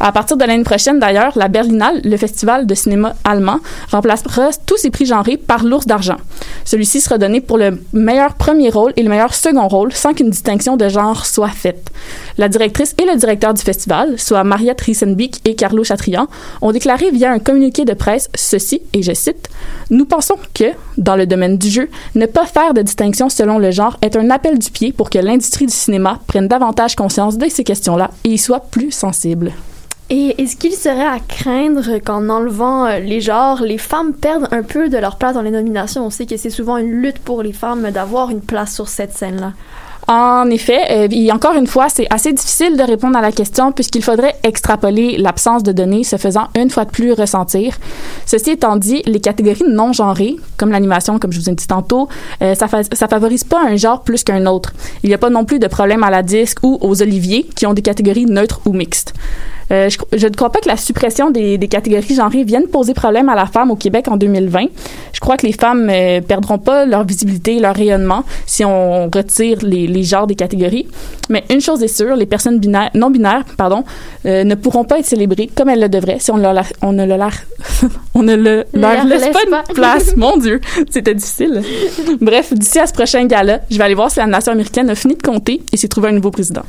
[0.00, 3.58] À partir de l'année prochaine, d'ailleurs, la Berlinale, le festival de cinéma allemand,
[3.90, 6.16] remplacera tous ses prix genrés par l'ours d'argent.
[6.64, 10.30] Celui-ci sera donné pour le meilleur premier rôle et le meilleur second rôle sans qu'une
[10.30, 11.90] distinction de genre soit faite.
[12.36, 16.28] La directrice et le directeur du festival, soit Mariette Riesenbeek et Carlo Chatrian,
[16.60, 19.48] ont déclaré via un communiqué de presse ceci, et je cite,
[19.90, 23.72] Nous pensons que, dans le domaine du jeu, ne pas faire de distinction selon le
[23.72, 27.46] genre est un appel du pied pour que l'industrie du cinéma prenne davantage conscience de
[27.58, 29.52] ces questions-là et y soit plus sensible.
[30.10, 34.62] Et est-ce qu'il serait à craindre qu'en enlevant euh, les genres, les femmes perdent un
[34.62, 36.06] peu de leur place dans les nominations?
[36.06, 39.12] On sait que c'est souvent une lutte pour les femmes d'avoir une place sur cette
[39.12, 39.54] scène-là.
[40.10, 43.72] En effet, euh, et encore une fois, c'est assez difficile de répondre à la question
[43.72, 47.76] puisqu'il faudrait extrapoler l'absence de données se faisant une fois de plus ressentir.
[48.24, 52.08] Ceci étant dit, les catégories non genrées, comme l'animation, comme je vous ai dit tantôt,
[52.40, 54.72] euh, ça, ça favorise pas un genre plus qu'un autre.
[55.02, 57.66] Il n'y a pas non plus de problème à la disque ou aux oliviers qui
[57.66, 59.12] ont des catégories neutres ou mixtes.
[59.70, 62.94] Euh, je, je ne crois pas que la suppression des, des catégories genrées vienne poser
[62.94, 64.66] problème à la femme au Québec en 2020.
[65.12, 69.58] Je crois que les femmes euh, perdront pas leur visibilité, leur rayonnement si on retire
[69.62, 70.86] les, les genres des catégories.
[71.28, 73.84] Mais une chose est sûre, les personnes binaires, non binaires, pardon,
[74.26, 77.04] euh, ne pourront pas être célébrées comme elles le devraient si on, leur, on ne
[77.04, 77.30] leur,
[78.14, 79.64] on ne le, leur, Leur laisse laisse pas pas.
[79.68, 80.14] une place.
[80.16, 81.62] Mon Dieu, c'était difficile.
[82.20, 84.94] Bref, d'ici à ce prochain gala, je vais aller voir si la nation américaine a
[84.94, 86.62] fini de compter et s'est trouvé un nouveau président.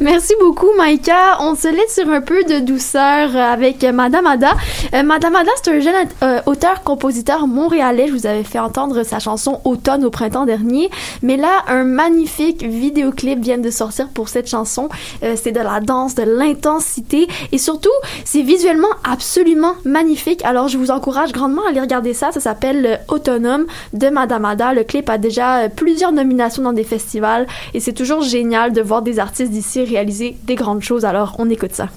[0.00, 1.38] Merci beaucoup, Maïka.
[1.40, 4.52] On se laisse sur un peu de douceur avec euh, Madame Ada.
[4.94, 8.06] Euh, Madame Ada, c'est un jeune euh, auteur-compositeur montréalais.
[8.08, 10.90] Je vous avais fait entendre sa chanson Automne au printemps dernier.
[11.22, 14.88] Mais là, un magnifique vidéoclip vient de sortir pour cette chanson.
[15.20, 17.90] C'est de la danse, de l'intensité et surtout,
[18.24, 20.44] c'est visuellement absolument magnifique.
[20.44, 22.32] Alors, je vous encourage grandement à aller regarder ça.
[22.32, 24.72] Ça s'appelle Autonome de Madame Ada.
[24.72, 29.02] Le clip a déjà plusieurs nominations dans des festivals et c'est toujours génial de voir
[29.02, 31.04] des artistes d'ici réaliser des grandes choses.
[31.04, 31.88] Alors, on écoute ça.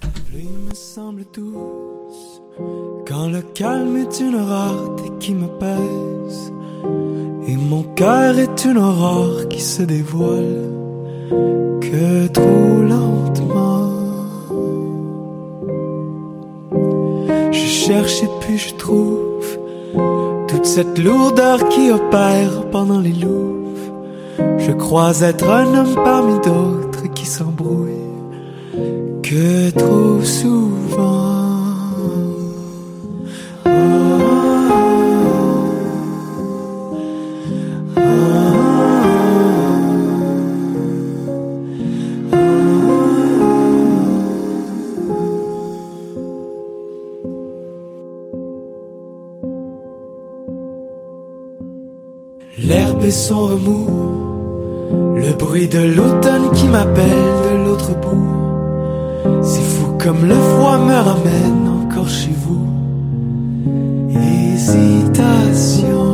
[0.00, 2.42] Pluie me semble douce
[3.06, 6.52] quand le calme est une rareté qui me pèse
[7.48, 10.70] et mon cœur est une aurore qui se dévoile
[11.80, 13.90] que trop lentement.
[17.52, 19.58] Je cherche et puis je trouve
[20.48, 23.92] toute cette lourdeur qui opère pendant les louves.
[24.58, 28.05] Je crois être un homme parmi d'autres qui s'embrouillent
[29.28, 31.16] que trop souvent.
[52.58, 53.88] L'herbe et son remous,
[55.16, 57.55] le bruit de l'automne qui m'appelle
[60.06, 62.64] comme le froid me ramène encore chez vous.
[64.08, 66.04] Hésitation.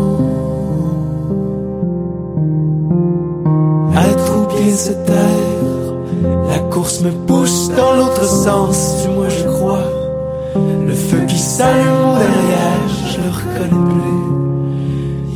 [3.94, 5.94] Être ou bien se taire.
[6.48, 9.87] La course me pousse dans l'autre sens, du moins je crois.
[10.87, 14.22] Le feu qui s'allume derrière, je le reconnais plus.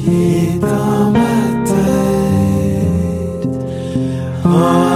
[0.07, 1.37] Il est dans ma
[1.71, 3.55] tête.
[4.47, 4.96] Il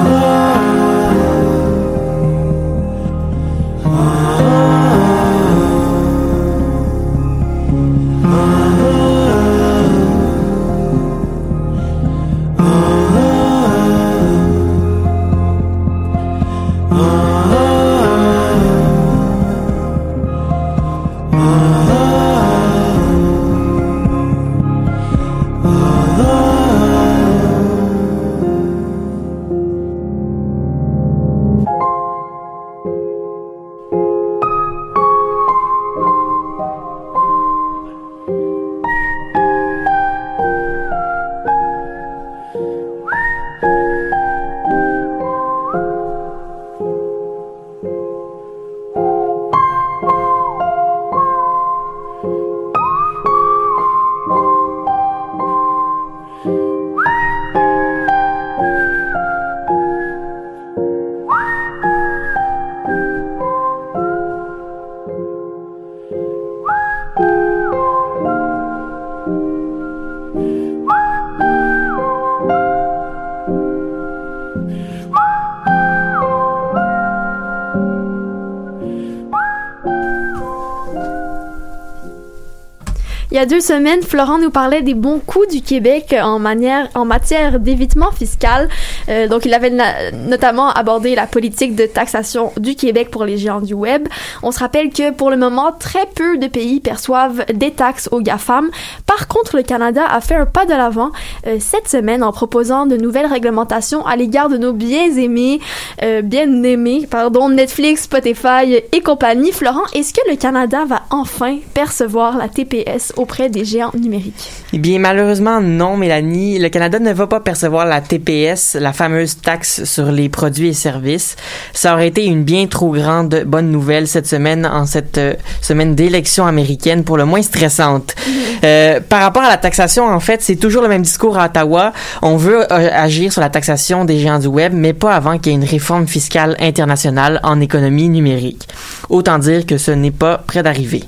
[83.41, 88.69] a deux semaines, Florent nous parlait des bons coups du Québec en, matière d'évitement fiscal.
[89.09, 89.73] Euh, donc, il avait
[90.13, 94.09] notamment abordé la politique de taxation du Québec pour les géants du web.
[94.43, 98.21] On se rappelle que pour le moment, très peu de pays perçoivent des taxes aux
[98.21, 98.69] GAFAM.
[99.11, 101.11] Par contre, le Canada a fait un pas de l'avant
[101.45, 105.59] euh, cette semaine en proposant de nouvelles réglementations à l'égard de nos bien aimés,
[106.05, 109.51] euh, bien aimés, pardon, Netflix, Spotify et compagnie.
[109.51, 114.49] Florent, est-ce que le Canada va enfin percevoir la TPS auprès des géants numériques?
[114.73, 116.61] Eh bien, malheureusement, non, Mélanie.
[116.61, 120.73] Le Canada ne va pas percevoir la TPS, la fameuse taxe sur les produits et
[120.73, 121.35] services.
[121.73, 125.97] Ça aurait été une bien trop grande bonne nouvelle cette semaine, en cette euh, semaine
[125.97, 128.15] d'élection américaine, pour le moins stressante.
[128.63, 131.93] Euh, par rapport à la taxation, en fait, c'est toujours le même discours à Ottawa.
[132.23, 135.53] On veut euh, agir sur la taxation des géants du web, mais pas avant qu'il
[135.53, 138.69] y ait une réforme fiscale internationale en économie numérique.
[139.09, 141.05] Autant dire que ce n'est pas près d'arriver.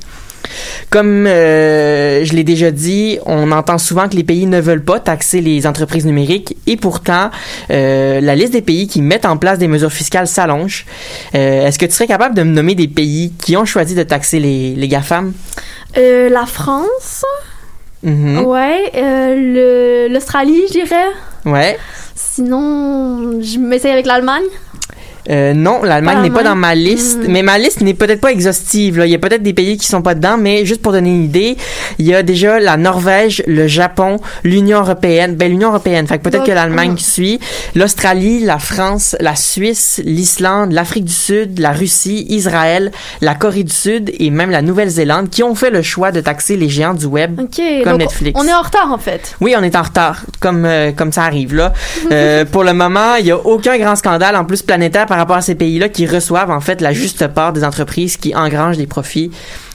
[0.91, 5.01] Comme euh, je l'ai déjà dit, on entend souvent que les pays ne veulent pas
[5.01, 7.31] taxer les entreprises numériques et pourtant,
[7.71, 10.85] euh, la liste des pays qui mettent en place des mesures fiscales s'allonge.
[11.35, 14.03] Euh, Est-ce que tu serais capable de me nommer des pays qui ont choisi de
[14.03, 15.33] taxer les, les GAFAM?
[15.97, 17.25] Euh, la France,
[18.03, 18.45] Mhm.
[18.47, 21.07] ouais, euh, le- l'Australie, je dirais.
[21.45, 21.79] Ouais.
[22.15, 24.45] Sinon, je m'essaye avec l'Allemagne.
[25.31, 27.31] Euh, non, l'Allemagne n'est pas dans ma liste, Mm.
[27.33, 28.99] mais ma liste n'est peut-être pas exhaustive.
[28.99, 29.07] Là.
[29.07, 31.25] Il y a peut-être des pays qui sont pas dedans, mais juste pour donner une
[31.25, 31.57] idée,
[31.99, 36.23] il y a déjà la Norvège, le Japon, l'Union européenne, ben l'Union européenne, fait que
[36.25, 37.39] peut-être que l'Allemagne suit,
[37.75, 43.73] l'Australie, la France, la Suisse, l'Islande, l'Afrique du Sud, la Russie, Israël, la Corée du
[43.73, 47.07] Sud et même la Nouvelle-Zélande qui ont fait le choix de taxer les géants du
[47.07, 47.37] web.
[47.37, 48.39] Comme donc Netflix.
[48.41, 49.37] on est en retard en fait.
[49.41, 51.73] Oui, on est en retard, comme euh, comme ça arrive là.
[52.11, 55.37] Euh, pour le moment, il y a aucun grand scandale en plus planétaire par rapport
[55.37, 58.87] à ces pays-là qui reçoivent en fait la juste part des entreprises qui engrangent des
[58.87, 59.31] profits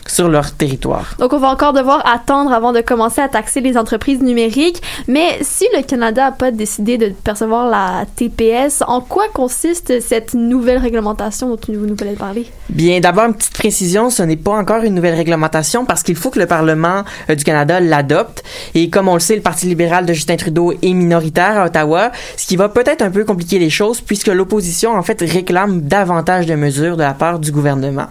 [0.07, 1.15] sur leur territoire.
[1.19, 4.81] Donc on va encore devoir attendre avant de commencer à taxer les entreprises numériques.
[5.07, 10.33] Mais si le Canada n'a pas décidé de percevoir la TPS, en quoi consiste cette
[10.33, 12.47] nouvelle réglementation dont vous nous voulez parler?
[12.69, 16.29] Bien, d'abord une petite précision, ce n'est pas encore une nouvelle réglementation parce qu'il faut
[16.29, 18.43] que le Parlement euh, du Canada l'adopte.
[18.73, 22.11] Et comme on le sait, le Parti libéral de Justin Trudeau est minoritaire à Ottawa,
[22.35, 26.45] ce qui va peut-être un peu compliquer les choses puisque l'opposition en fait réclame davantage
[26.45, 28.07] de mesures de la part du gouvernement.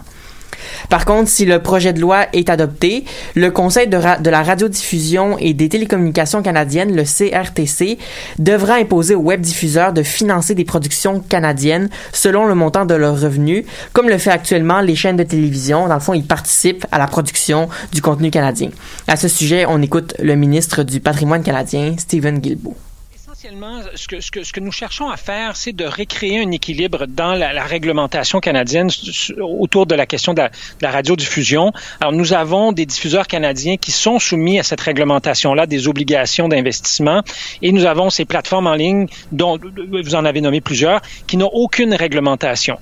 [0.89, 5.53] Par contre, si le projet de loi est adopté, le Conseil de, la radiodiffusion et
[5.53, 7.97] des télécommunications canadiennes, le CRTC,
[8.39, 13.65] devra imposer aux webdiffuseurs de financer des productions canadiennes selon le montant de leurs revenus,
[13.93, 15.87] comme le fait actuellement les chaînes de télévision.
[15.87, 18.69] Dans le fond, ils participent à la production du contenu canadien.
[19.07, 22.75] À ce sujet, on écoute le ministre du patrimoine canadien, Stephen Guilbeault.
[23.47, 26.51] Essentiellement, ce que, ce, que, ce que nous cherchons à faire, c'est de recréer un
[26.51, 28.89] équilibre dans la, réglementation canadienne
[29.39, 31.71] autour de la question de la, de la radiodiffusion.
[32.01, 37.21] Alors, nous avons des diffuseurs canadiens qui sont soumis à cette réglementation-là, des obligations d'investissement,
[37.61, 39.57] et nous avons ces plateformes en ligne, dont
[40.03, 42.77] vous en avez nommé plusieurs, qui n'ont aucune réglementation.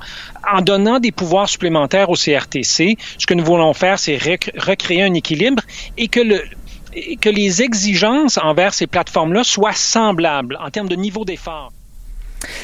[0.52, 5.04] En donnant des pouvoirs supplémentaires au CRTC, ce que nous voulons faire, c'est rec- recréer
[5.04, 5.62] un équilibre
[5.98, 6.42] et que le
[7.22, 11.72] que les exigences envers ces plateformes-là soient semblables en termes de niveau d'effort.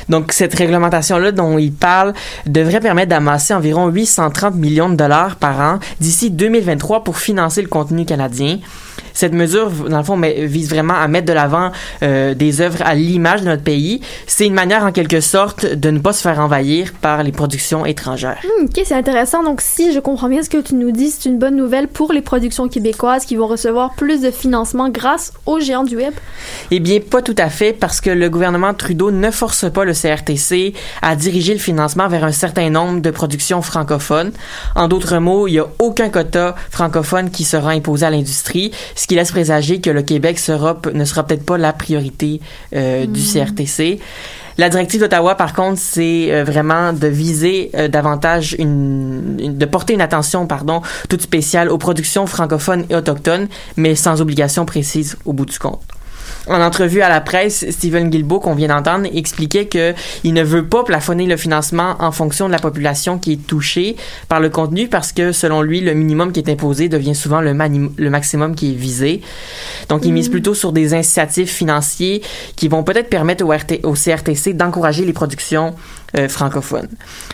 [0.09, 2.13] Donc, cette réglementation-là dont il parle
[2.45, 7.67] devrait permettre d'amasser environ 830 millions de dollars par an d'ici 2023 pour financer le
[7.67, 8.59] contenu canadien.
[9.13, 11.71] Cette mesure, dans le fond, mais, vise vraiment à mettre de l'avant
[12.03, 14.01] euh, des œuvres à l'image de notre pays.
[14.27, 17.85] C'est une manière, en quelque sorte, de ne pas se faire envahir par les productions
[17.85, 18.39] étrangères.
[18.43, 19.43] Hmm, ok, c'est intéressant.
[19.43, 22.13] Donc si je comprends bien ce que tu nous dis, c'est une bonne nouvelle pour
[22.13, 26.13] les productions québécoises qui vont recevoir plus de financement grâce aux géants du web.
[26.71, 29.93] Eh bien, pas tout à fait, parce que le gouvernement Trudeau ne force pas le
[29.93, 34.31] CRTC à diriger le financement vers un certain nombre de productions francophones.
[34.75, 39.07] En d'autres mots, il n'y a aucun quota francophone qui sera imposé à l'industrie, ce
[39.07, 42.39] qui laisse présager que le Québec sera, ne sera peut-être pas la priorité
[42.75, 43.99] euh, du CRTC.
[44.59, 49.65] La directive d'Ottawa, par contre, c'est euh, vraiment de viser euh, davantage une, une- de
[49.65, 55.17] porter une attention, pardon, toute spéciale aux productions francophones et autochtones, mais sans obligation précise
[55.25, 55.81] au bout du compte.
[56.47, 60.65] En entrevue à la presse, Stephen Guilbeault, qu'on vient d'entendre, expliquait que il ne veut
[60.65, 63.95] pas plafonner le financement en fonction de la population qui est touchée
[64.27, 67.53] par le contenu parce que, selon lui, le minimum qui est imposé devient souvent le,
[67.53, 69.21] maximum qui est visé.
[69.87, 72.23] Donc, il mise plutôt sur des incitatifs financiers
[72.55, 75.75] qui vont peut-être permettre au, RT au CRTC d'encourager les productions
[76.17, 76.27] euh.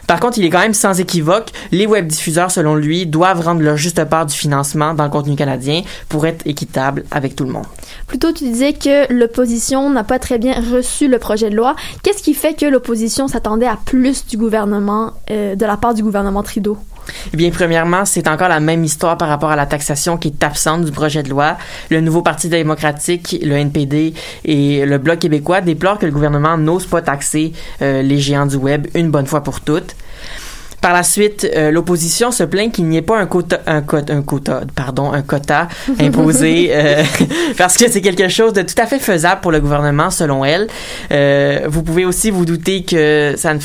[0.08, 3.78] Par contre, il est quand même sans équivoque, les webdiffuseurs, selon lui, doivent rendre leur
[3.78, 7.66] juste part du financement dans le contenu canadien pour être équitable avec tout le monde.
[8.08, 11.76] Plutôt, tu disais que l'opposition n'a pas très bien reçu le projet de loi.
[12.04, 16.04] Qu'est-ce qui fait que l'opposition s'attendait à plus du gouvernement, euh, de la part du
[16.04, 16.78] gouvernement Trudeau?
[17.34, 20.44] Eh bien, premièrement, c'est encore la même histoire par rapport à la taxation qui est
[20.44, 21.58] absente du projet de loi.
[21.90, 24.14] Le nouveau Parti démocratique, le NPD
[24.46, 28.56] et le Bloc québécois déplorent que le gouvernement n'ose pas taxer euh, les géants du
[28.56, 29.96] web une bonne fois pour toutes.
[30.82, 34.14] Par la suite, euh, l'opposition se plaint qu'il n'y ait pas un quota, un quota,
[34.14, 35.68] un quota, pardon, un quota
[36.00, 37.04] imposé euh,
[37.58, 40.68] parce que c'est quelque chose de tout à fait faisable pour le gouvernement, selon elle.
[41.12, 43.60] Euh, vous pouvez aussi vous douter que ça ne,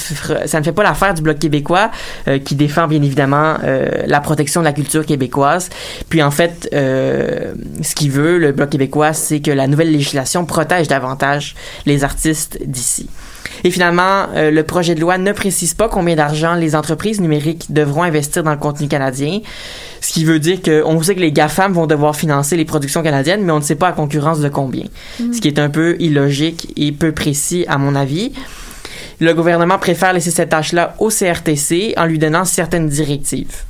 [0.46, 1.90] ça ne fait pas l'affaire du Bloc québécois,
[2.28, 5.70] euh, qui défend bien évidemment euh, la protection de la culture québécoise.
[6.08, 7.52] Puis en fait, euh,
[7.82, 11.54] ce qu'il veut, le Bloc québécois, c'est que la nouvelle législation protège davantage
[11.86, 13.08] les artistes d'ici.
[13.64, 17.72] Et finalement, euh, le projet de loi ne précise pas combien d'argent les entreprises numériques
[17.72, 19.40] devront investir dans le contenu canadien,
[20.00, 23.42] ce qui veut dire qu'on sait que les GAFAM vont devoir financer les productions canadiennes,
[23.44, 24.84] mais on ne sait pas à concurrence de combien,
[25.18, 28.32] ce qui est un peu illogique et peu précis à mon avis.
[29.20, 33.62] Le gouvernement préfère laisser cette tâche-là au CRTC en lui donnant certaines directives.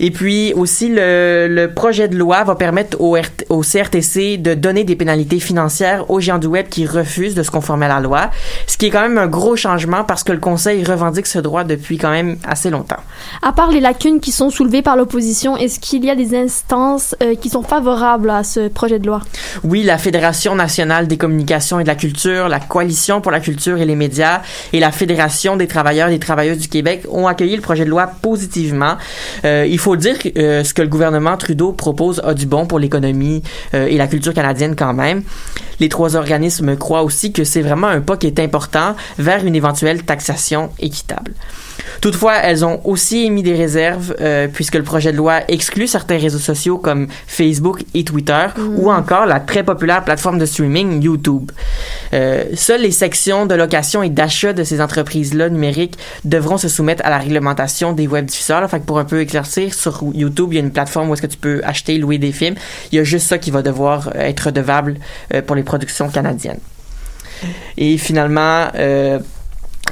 [0.00, 4.54] Et puis aussi, le, le projet de loi va permettre au, RT au CRTC de
[4.54, 8.00] donner des pénalités financières aux géants du web qui refusent de se conformer à la
[8.00, 8.30] loi,
[8.66, 11.64] ce qui est quand même un gros changement parce que le Conseil revendique ce droit
[11.64, 13.00] depuis quand même assez longtemps.
[13.42, 17.14] À part les lacunes qui sont soulevées par l'opposition, est-ce qu'il y a des instances
[17.22, 19.22] euh, qui sont favorables à ce projet de loi?
[19.64, 23.78] Oui, la Fédération nationale des communications et de la culture, la Coalition pour la culture
[23.78, 24.42] et les médias
[24.72, 27.90] et la Fédération des travailleurs et des travailleuses du Québec ont accueilli le projet de
[27.90, 28.96] loi positivement.
[29.46, 32.66] Euh, il faut dire que euh, ce que le gouvernement Trudeau propose a du bon
[32.66, 33.42] pour l'économie
[33.74, 35.22] euh, et la culture canadienne quand même.
[35.78, 39.54] Les trois organismes croient aussi que c'est vraiment un pas qui est important vers une
[39.54, 41.32] éventuelle taxation équitable.
[42.00, 46.18] Toutefois, elles ont aussi émis des réserves euh, puisque le projet de loi exclut certains
[46.18, 48.46] réseaux sociaux comme Facebook et Twitter
[48.76, 51.50] ou encore la très populaire plateforme de streaming YouTube.
[52.12, 57.04] Euh, seules les sections de location et d'achat de ces entreprises-là numériques devront se soumettre
[57.04, 58.60] à la réglementation des web diffuseurs.
[58.60, 58.68] Là.
[58.68, 61.22] Fait que pour un peu éclaircir, sur YouTube, il y a une plateforme où est-ce
[61.22, 62.54] que tu peux acheter, louer des films.
[62.92, 64.96] Il y a juste ça qui va devoir euh, être redevable
[65.34, 66.60] euh, pour les productions canadiennes.
[67.76, 69.18] Et finalement, euh,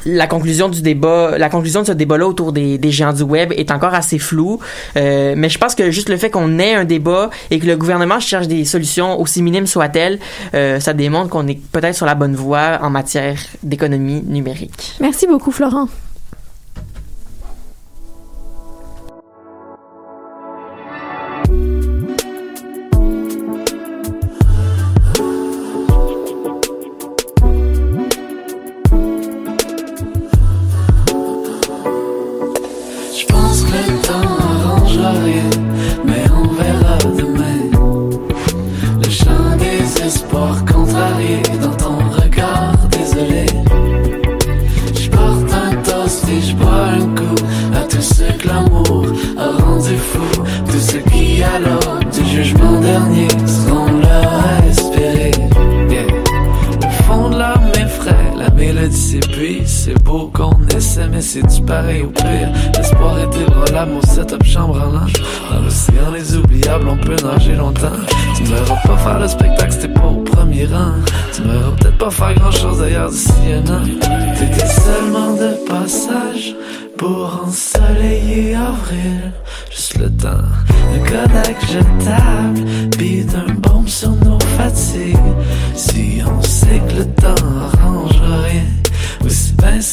[0.05, 3.53] la conclusion du débat, la conclusion de ce débat-là autour des, des géants du web
[3.57, 4.61] est encore assez floue.
[4.97, 7.77] Euh, mais je pense que juste le fait qu'on ait un débat et que le
[7.77, 10.19] gouvernement cherche des solutions aussi minimes soient-elles,
[10.55, 14.97] euh, ça démontre qu'on est peut-être sur la bonne voie en matière d'économie numérique.
[15.01, 15.89] Merci beaucoup, Florent.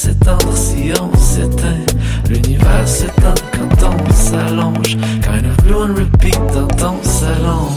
[0.02, 1.86] S'étendre si on s'éteint.
[2.28, 7.70] L'univers s'étend quand on s'allonge, kind of blue and repeat dans ton salon.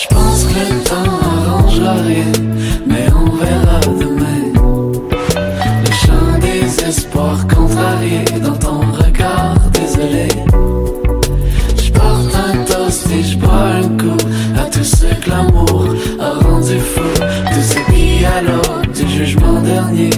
[0.00, 2.32] Je pense que le temps arrangera rien,
[2.86, 4.52] mais on verra demain.
[5.84, 10.28] Le chant des espoirs contrariés dans ton regard désolé.
[11.76, 14.22] Je porte un toast et je bois un coup
[14.56, 15.88] à tous ceux que l'amour
[16.20, 17.00] a rendu fou.
[17.52, 17.78] Tous
[18.24, 20.10] à l'aube du jugement dernier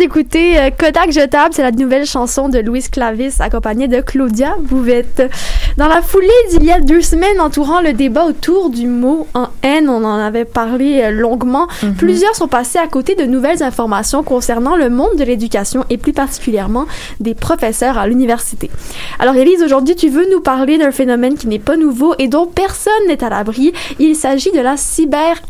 [0.00, 5.30] d'écouter euh, Kodak Jetable, c'est la nouvelle chanson de Louis Clavis accompagnée de Claudia Bouvette.
[5.76, 9.48] Dans la foulée d'il y a deux semaines entourant le débat autour du mot en
[9.62, 14.22] haine, on en avait parlé euh, longuement, plusieurs sont passés à côté de nouvelles informations
[14.22, 16.86] concernant le monde de l'éducation et plus particulièrement
[17.20, 18.70] des professeurs à l'université.
[19.18, 22.46] Alors Élise, aujourd'hui tu veux nous parler d'un phénomène qui n'est pas nouveau et dont
[22.46, 23.74] personne n'est à l'abri.
[23.98, 25.42] Il s'agit de la cyber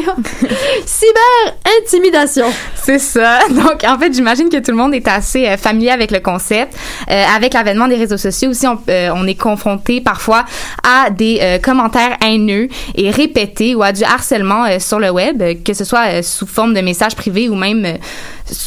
[0.86, 2.46] Cyber-intimidation.
[2.82, 3.40] C'est ça.
[3.50, 6.74] Donc, en fait, j'imagine que tout le monde est assez euh, familier avec le concept.
[7.10, 10.44] Euh, avec l'avènement des réseaux sociaux aussi, on, euh, on est confronté parfois
[10.82, 15.84] à des commentaires haineux et répétés ou à du harcèlement sur le web, que ce
[15.84, 17.98] soit sous forme de messages privés ou même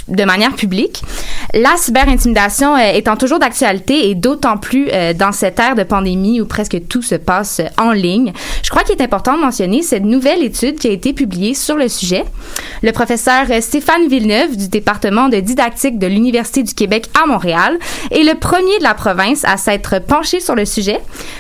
[0.08, 1.02] de manière publique.
[1.54, 6.88] La cyberintimidation étant toujours d'actualité et d'autant plus dans cette ère de pandémie où presque
[6.88, 8.34] tout se passe en ligne.
[8.64, 11.23] Je crois qu'il est important de mentionner cette nouvelle étude qui a été publiée
[11.54, 12.26] sur le sujet.
[12.82, 17.78] Le professeur Stéphane Villeneuve du département de didactique de l'Université du Québec à Montréal
[18.12, 21.00] est le premier de la province à s'être penché sur le sujet.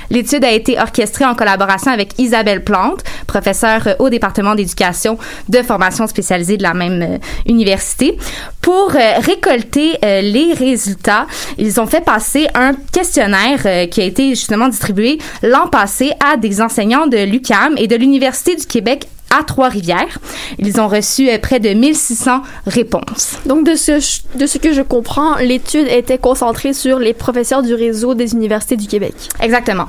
[0.09, 5.17] L'étude a été orchestrée en collaboration avec Isabelle Plante, professeure au département d'éducation
[5.49, 8.17] de formation spécialisée de la même euh, université.
[8.61, 11.27] Pour euh, récolter euh, les résultats,
[11.57, 16.61] ils ont fait passer un questionnaire qui a été justement distribué l'an passé à des
[16.61, 19.07] enseignants de l'UCAM et de l'Université du Québec
[19.38, 20.19] à Trois-Rivières.
[20.59, 23.38] Ils ont reçu euh, près de 1600 réponses.
[23.45, 23.93] Donc, de ce,
[24.38, 28.77] de ce que je comprends, l'étude était concentrée sur les professeurs du réseau des universités
[28.77, 29.13] du Québec.
[29.41, 29.86] Exactement.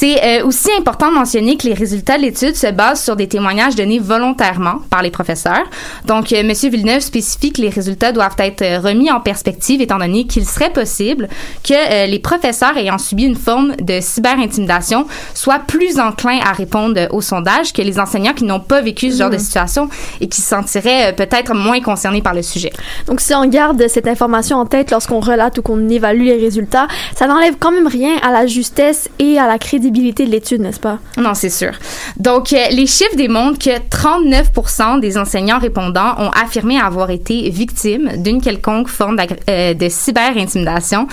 [0.00, 3.26] C'est euh, aussi important de mentionner que les résultats de l'étude se basent sur des
[3.26, 5.64] témoignages donnés volontairement par les professeurs.
[6.06, 9.98] Donc, euh, Monsieur Villeneuve spécifie que les résultats doivent être euh, remis en perspective étant
[9.98, 11.28] donné qu'il serait possible
[11.64, 17.08] que euh, les professeurs ayant subi une forme de cyberintimidation soient plus enclins à répondre
[17.10, 19.88] au sondage que les enseignants qui n'ont pas vécu ce genre de situation
[20.20, 22.70] et qui se sentiraient peut-être moins concernés par le sujet.
[23.08, 26.86] Donc, si on garde cette information en tête lorsqu'on relate ou qu'on évalue les résultats,
[27.16, 30.80] ça n'enlève quand même rien à la justesse et à la crédibilité de l'étude, n'est-ce
[30.80, 30.98] pas?
[31.16, 31.72] Non, c'est sûr.
[32.16, 38.22] Donc, euh, les chiffres démontrent que 39% des enseignants répondants ont affirmé avoir été victimes
[38.22, 39.18] d'une quelconque forme
[39.48, 41.06] euh, de cyberintimidation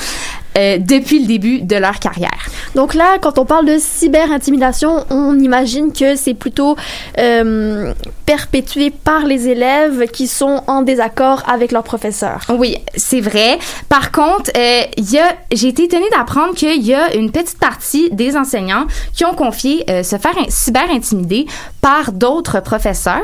[0.58, 2.50] euh, depuis le début de leur carrière.
[2.76, 6.76] Donc là, quand on parle de cyberintimidation, on imagine que c'est plutôt
[7.18, 7.94] euh,
[8.26, 12.42] perpétué par les élèves qui sont en désaccord avec leurs professeurs.
[12.50, 13.60] Oui, c'est vrai.
[13.90, 15.06] Par contre, euh, il
[15.52, 19.86] j'ai été étonnée d'apprendre qu'il y a une petite partie des enseignants qui ont confié
[19.90, 21.46] euh, se faire in- cyber-intimider
[21.82, 23.24] par d'autres professeurs.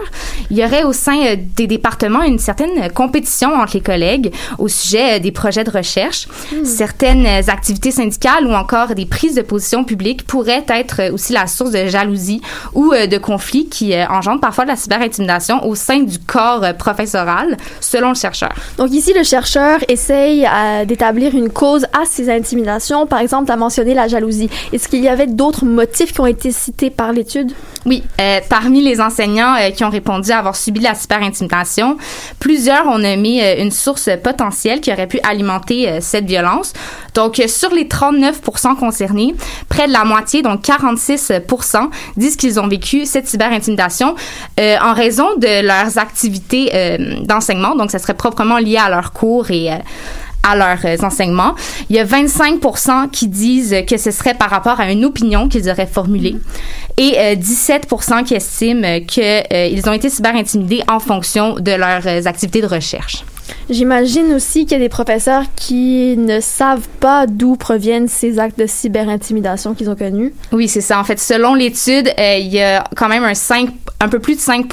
[0.49, 5.19] Il y aurait au sein des départements une certaine compétition entre les collègues au sujet
[5.19, 6.27] des projets de recherche.
[6.63, 11.33] Certaines euh, activités syndicales ou encore des prises de position publiques pourraient être euh, aussi
[11.33, 12.41] la source de jalousie
[12.73, 17.57] ou euh, de conflits qui engendrent parfois de la cyberintimidation au sein du corps professoral,
[17.79, 18.53] selon le chercheur.
[18.77, 20.47] Donc ici, le chercheur essaye
[20.85, 23.05] d'établir une cause à ces intimidations.
[23.05, 24.49] Par exemple, à mentionner la jalousie.
[24.71, 27.51] Est-ce qu'il y avait d'autres motifs qui ont été cités par l'étude?
[27.85, 31.97] Oui, euh, parmi les enseignants euh, qui ont répondu avoir subi la cyberintimidation,
[32.39, 36.73] plusieurs ont nommé euh, une source potentielle qui aurait pu alimenter cette violence.
[37.15, 39.33] Donc, sur les 39% concernés,
[39.67, 44.15] près de la moitié, donc 46% disent qu'ils ont vécu cette cyberintimidation
[44.59, 47.75] en raison de leurs activités d'enseignement.
[47.75, 49.69] Donc, ça serait proprement lié à leurs cours et
[50.43, 51.55] à leurs euh, enseignements.
[51.89, 55.69] Il y a 25% qui disent que ce serait par rapport à une opinion qu'ils
[55.69, 56.35] auraient formulée
[56.97, 62.61] et euh, 17% qui estiment qu'ils ont été cyberintimidés en fonction de leurs euh, activités
[62.61, 63.23] de recherche.
[63.69, 68.59] J'imagine aussi qu'il y a des professeurs qui ne savent pas d'où proviennent ces actes
[68.59, 70.33] de cyberintimidation qu'ils ont connus.
[70.51, 70.99] Oui, c'est ça.
[70.99, 74.35] En fait, selon l'étude, euh, il y a quand même un 5, un peu plus
[74.35, 74.65] de 5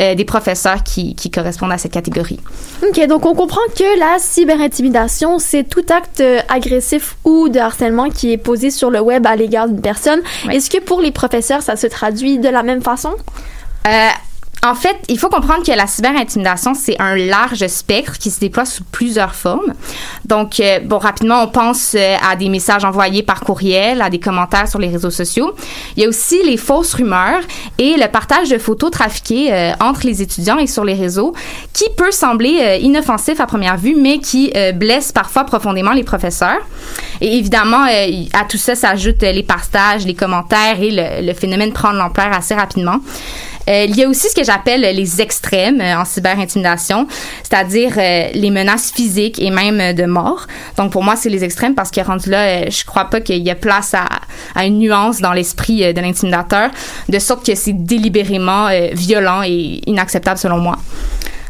[0.00, 2.40] euh, des professeurs qui, qui correspondent à cette catégorie.
[2.82, 8.10] OK, donc on comprend que la cyberintimidation, c'est tout acte euh, agressif ou de harcèlement
[8.10, 10.20] qui est posé sur le web à l'égard d'une personne.
[10.50, 13.14] Est-ce que pour les professeurs, ça se traduit de la même façon?
[13.86, 14.08] Euh,
[14.62, 18.66] en fait, il faut comprendre que la cyberintimidation, c'est un large spectre qui se déploie
[18.66, 19.72] sous plusieurs formes.
[20.26, 24.20] Donc, euh, bon, rapidement, on pense euh, à des messages envoyés par courriel, à des
[24.20, 25.54] commentaires sur les réseaux sociaux.
[25.96, 27.40] Il y a aussi les fausses rumeurs
[27.78, 31.32] et le partage de photos trafiquées euh, entre les étudiants et sur les réseaux,
[31.72, 36.60] qui peut sembler inoffensif à première vue, mais qui blesse parfois profondément les professeurs.
[37.20, 41.92] Et évidemment, à tout ça s'ajoutent les partages, les commentaires et le, le phénomène prend
[41.92, 43.00] l'ampleur assez rapidement.
[43.68, 47.06] Euh, il y a aussi ce que j'appelle les extrêmes euh, en cyberintimidation,
[47.42, 50.46] c'est-à-dire euh, les menaces physiques et même euh, de mort.
[50.76, 53.50] Donc pour moi, c'est les extrêmes parce que rendu là, je crois pas qu'il y
[53.50, 56.70] a place à, une nuance dans l'esprit de l'intimidateur,
[57.08, 60.76] de sorte que c'est délibérément violent et inacceptable selon moi.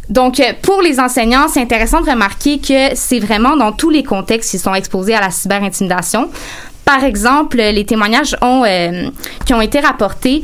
[0.09, 4.51] Donc, pour les enseignants, c'est intéressant de remarquer que c'est vraiment dans tous les contextes
[4.51, 6.31] qu'ils sont exposés à la cyberintimidation.
[6.85, 8.37] Par exemple, les témoignages
[9.47, 10.43] qui ont été rapportés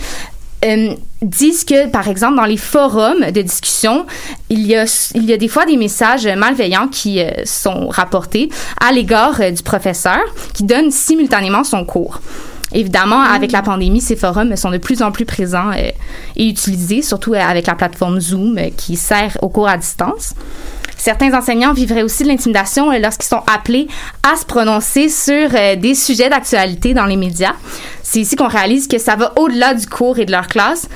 [1.23, 4.07] disent que, par exemple, dans les forums de discussion,
[4.51, 8.51] il y a, il y a des fois des messages malveillants qui euh, sont rapportés
[8.81, 10.21] à l'égard euh, du professeur
[10.53, 12.21] qui donne simultanément son cours.
[12.73, 15.91] Évidemment, avec la pandémie, ces forums sont de plus en plus présents euh,
[16.37, 20.35] et utilisés, surtout avec la plateforme Zoom qui sert au cours à distance.
[20.97, 23.86] Certains enseignants vivraient aussi de l'intimidation euh, lorsqu'ils sont appelés
[24.22, 27.55] à se prononcer sur euh, des sujets d'actualité dans les médias.
[28.03, 30.88] C'est ici qu'on réalise que ça va au-delà du cours et de leur classe.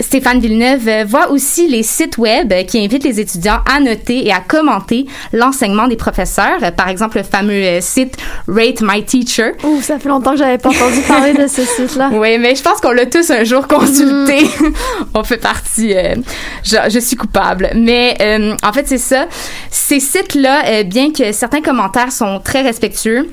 [0.00, 4.32] Stéphane Villeneuve euh, voit aussi les sites web qui invitent les étudiants à noter et
[4.32, 6.58] à commenter l'enseignement des professeurs.
[6.76, 8.16] Par exemple, le fameux euh, site
[8.46, 9.52] Rate My Teacher.
[9.64, 12.10] Ouh, ça fait longtemps que j'avais pas entendu parler de ce site-là.
[12.12, 14.46] Oui, mais je pense qu'on l'a tous un jour consulté.
[15.14, 15.94] On fait partie.
[15.96, 16.14] euh,
[16.62, 17.70] je, je suis coupable.
[17.74, 19.26] Mais euh, en fait, c'est ça.
[19.70, 23.30] Ces sites-là, euh, bien que certains commentaires sont très respectueux,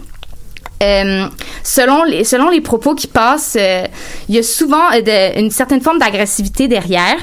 [0.84, 1.28] euh,
[1.64, 3.86] selon les propos qui passent, euh,
[4.30, 7.18] il y a souvent euh, une certaine forme d'agressivité derrière.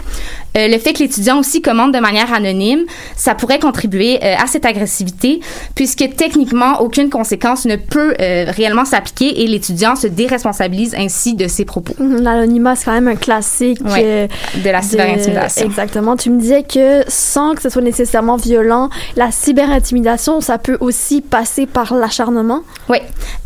[0.57, 2.85] Euh, le fait que l'étudiant aussi commande de manière anonyme,
[3.17, 5.41] ça pourrait contribuer euh, à cette agressivité,
[5.75, 11.47] puisque techniquement aucune conséquence ne peut euh, réellement s'appliquer et l'étudiant se déresponsabilise ainsi de
[11.47, 11.95] ses propos.
[11.99, 15.67] Mhm, L'anonymat, c'est quand même un classique Ouais, de la cyberintimidation.
[15.67, 16.17] Exactement.
[16.17, 21.21] Tu me disais que sans que ce soit nécessairement violent, la cyberintimidation, ça peut aussi
[21.21, 22.63] passer par l'acharnement?
[22.89, 22.99] Oui.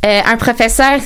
[0.03, 1.01] Un professeur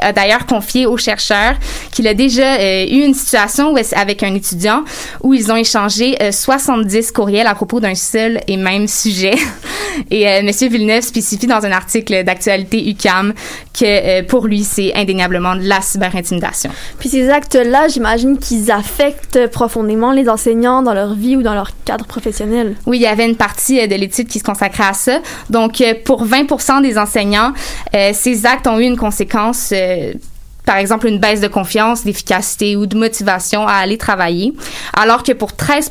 [0.00, 1.54] a d'ailleurs confié aux chercheurs
[1.92, 4.84] qu'il a déjà eu une situation où avec un étudiant
[5.22, 9.34] où ils ont échangé euh, 70 courriels à propos d'un seul et même sujet.
[10.10, 13.34] Et euh, Monsieur Villeneuve spécifie dans un article d'actualité UCAM
[13.78, 16.70] que euh, pour lui, c'est indéniablement de la cyberintimidation.
[16.98, 21.70] Puis ces actes-là, j'imagine qu'ils affectent profondément les enseignants dans leur vie ou dans leur
[21.84, 22.76] cadre professionnel.
[22.86, 25.20] Oui, il y avait une partie euh, de l'étude qui se consacrait à ça.
[25.50, 27.52] Donc, euh, pour 20 des enseignants,
[27.94, 29.70] euh, ces actes ont eu une conséquence.
[29.72, 30.12] euh,
[30.68, 34.52] par exemple, une baisse de confiance, d'efficacité ou de motivation à aller travailler,
[34.92, 35.90] alors que pour 13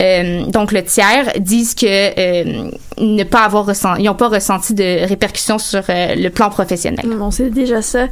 [0.00, 4.74] euh, donc le tiers, disent que euh, ne pas avoir ressenti, ils n'ont pas ressenti
[4.74, 7.04] de répercussions sur euh, le plan professionnel.
[7.16, 8.06] Bon, c'est déjà ça.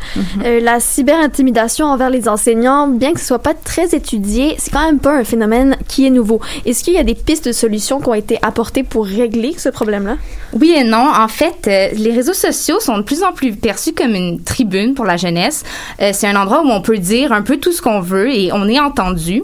[0.44, 4.84] Euh, la cyberintimidation envers les enseignants, bien que ce soit pas très étudié, c'est quand
[4.84, 6.40] même pas un phénomène qui est nouveau.
[6.64, 9.68] Est-ce qu'il y a des pistes de solutions qui ont été apportées pour régler ce
[9.68, 10.16] problème-là?
[10.52, 11.08] Oui et non.
[11.16, 15.04] En fait, les réseaux sociaux sont de plus en plus perçus comme une tribune pour
[15.04, 15.64] la jeunesse.
[15.98, 18.68] C'est un endroit où on peut dire un peu tout ce qu'on veut et on
[18.68, 19.42] est entendu.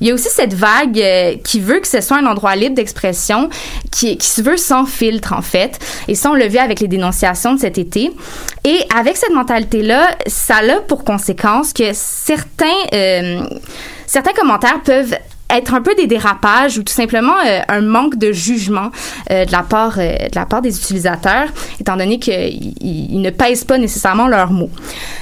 [0.00, 1.02] Il y a aussi cette vague
[1.44, 3.48] qui veut que ce soit un endroit libre d'expression,
[3.90, 5.78] qui, qui se veut sans filtre en fait.
[6.08, 8.12] Et ça, on l'a vu avec les dénonciations de cet été.
[8.64, 13.40] Et avec cette mentalité-là, ça a pour conséquence que certains, euh,
[14.06, 15.16] certains commentaires peuvent
[15.50, 18.90] être un peu des dérapages ou tout simplement euh, un manque de jugement
[19.30, 21.48] euh, de la part euh, de la part des utilisateurs
[21.80, 24.70] étant donné qu'ils ils ne pèsent pas nécessairement leurs mots.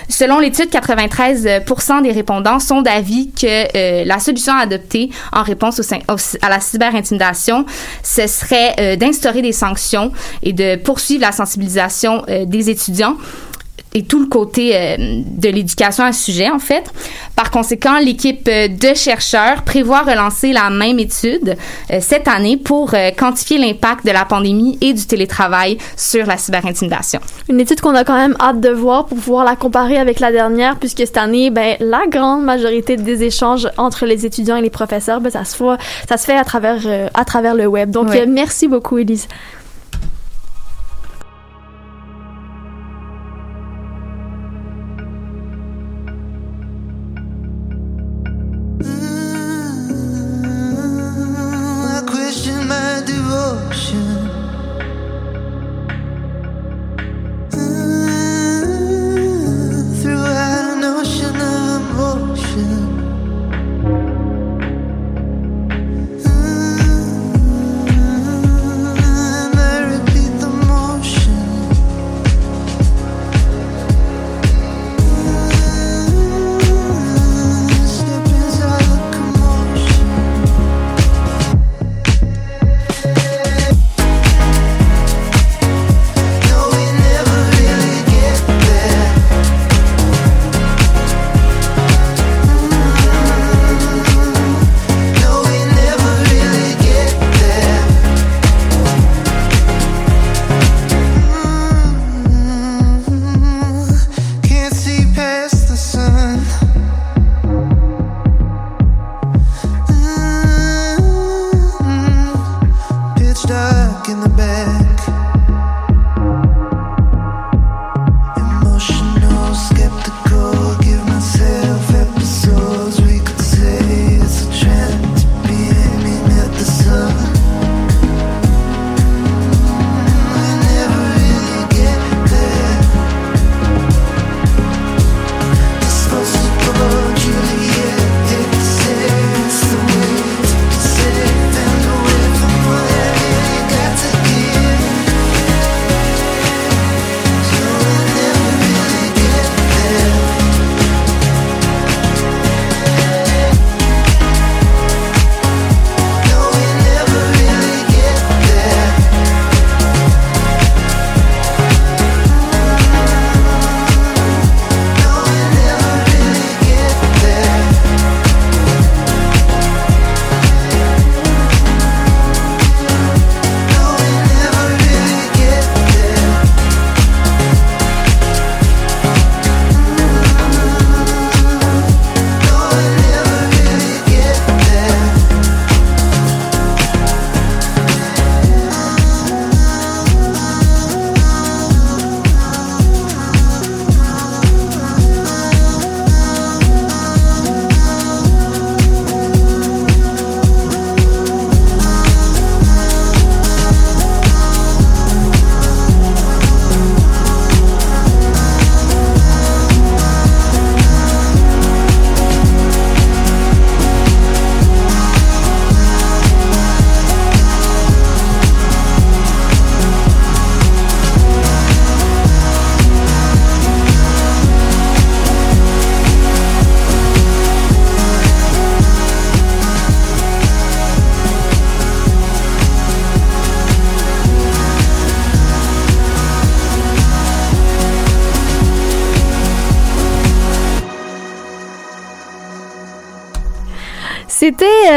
[0.09, 6.17] Selon l'étude 93% des répondants sont d'avis que la solution à adopter en réponse au,
[6.43, 7.65] à la cyberintimidation
[8.03, 10.13] ce serait d'instaurer des sanctions
[10.43, 13.17] et de poursuivre la sensibilisation des étudiants
[13.97, 16.93] et tout le côté euh, de l'éducation à ce sujet, en fait.
[17.37, 21.57] Par conséquent, l'équipe euh, de chercheurs prévoit relancer la même étude
[21.93, 26.37] euh, cette année pour euh, quantifier l'impact de la pandémie et du télétravail sur la
[26.37, 27.21] cyberintimidation.
[27.49, 30.33] Une étude qu'on a quand même hâte de voir pour pouvoir la comparer avec la
[30.33, 34.71] dernière, puisque cette année, ben, la grande majorité des échanges entre les étudiants et les
[34.71, 35.65] professeurs, ben, ça se fait,
[36.09, 36.81] ça se fait à travers,
[37.15, 37.91] à travers le web.
[37.91, 38.27] Donc, Ouais.
[38.27, 39.29] merci beaucoup, Elise.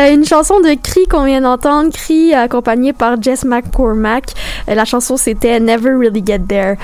[0.07, 4.33] Euh, une chanson de Cree qu'on vient d'entendre, Cree accompagnée par Jess McCormack.
[4.69, 6.75] Euh, la chanson c'était Never Really Get There.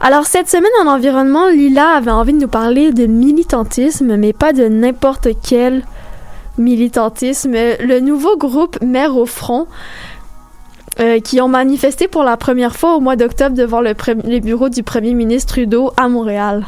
[0.00, 4.52] Alors cette semaine en environnement, Lila avait envie de nous parler de militantisme, mais pas
[4.52, 5.84] de n'importe quel
[6.58, 7.52] militantisme.
[7.52, 9.66] Le nouveau groupe Mère au front
[11.00, 14.40] euh, qui ont manifesté pour la première fois au mois d'octobre devant le, pre- le
[14.40, 16.66] bureau du premier ministre Trudeau à Montréal.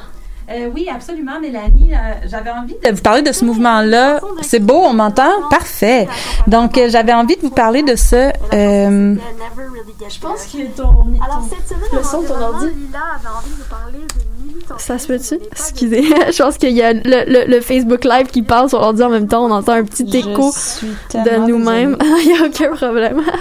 [0.51, 1.93] Euh, oui, absolument, Mélanie.
[1.95, 4.21] Euh, j'avais envie de vous parler de ce mouvement-là.
[4.43, 5.49] C'est beau, on m'entend?
[5.51, 6.07] Parfait.
[6.47, 8.17] Donc, euh, j'avais envie de vous parler de ce...
[8.53, 9.15] euh,
[10.07, 10.85] Je pense que ton,
[11.25, 12.67] Alors cette semaine le son de ton ordi.
[12.67, 14.87] Lila avait envie de nous parler de militantisme.
[14.87, 15.39] Ça se peut-tu?
[15.51, 19.03] Excusez, je pense qu'il y a le, le- le Facebook Live qui parle sur l'ordi
[19.03, 19.45] en même temps.
[19.47, 20.53] On entend un petit écho
[21.15, 21.97] de nous-mêmes.
[22.23, 23.23] Il n'y a aucun problème.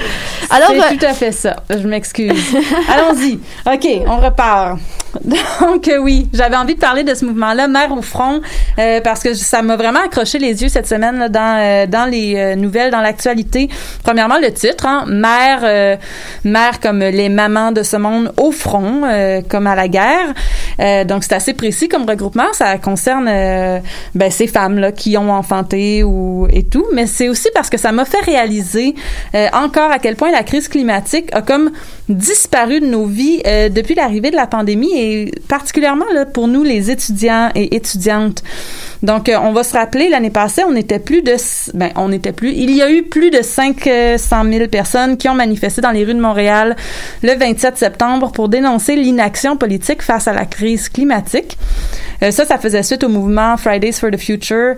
[0.50, 1.56] Alors, c'est euh, tout à fait ça.
[1.70, 2.54] Je m'excuse.
[2.88, 3.38] Allons-y.
[3.66, 4.78] OK, on repart.
[5.60, 8.40] Donc euh, oui, j'avais envie de parler de ce mouvement-là, Mère au front,
[8.78, 12.56] euh, parce que ça m'a vraiment accroché les yeux cette semaine là, dans dans les
[12.56, 13.68] nouvelles, dans l'actualité.
[14.02, 15.96] Premièrement, le titre, hein, Mère, euh,
[16.44, 19.02] Mère comme les mamans de ce monde au front,
[19.48, 20.32] comme à la guerre.
[20.80, 22.52] Euh, donc c'est assez précis comme regroupement.
[22.52, 23.78] Ça concerne euh,
[24.14, 27.78] ben, ces femmes là qui ont enfanté ou et tout, mais c'est aussi parce que
[27.78, 28.94] ça m'a fait réaliser
[29.34, 31.70] euh, encore à quel point la crise climatique a comme
[32.08, 36.62] disparu de nos vies euh, depuis l'arrivée de la pandémie et particulièrement là, pour nous
[36.62, 38.42] les étudiants et étudiantes.
[39.02, 41.34] Donc euh, on va se rappeler l'année passée, on était plus de
[41.74, 45.34] ben on était plus, il y a eu plus de 500 000 personnes qui ont
[45.34, 46.76] manifesté dans les rues de Montréal
[47.22, 51.58] le 27 septembre pour dénoncer l'inaction politique face à la crise climatique.
[52.22, 54.74] Euh, ça, ça faisait suite au mouvement Fridays for the Future,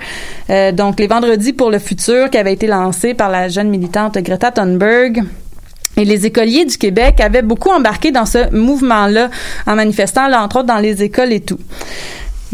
[0.49, 4.17] euh, donc les vendredis pour le futur qui avait été lancé par la jeune militante
[4.19, 5.23] Greta Thunberg.
[5.97, 9.31] Et les écoliers du Québec avaient beaucoup embarqué dans ce mouvement-là
[9.67, 11.59] en manifestant, là, entre autres, dans les écoles et tout.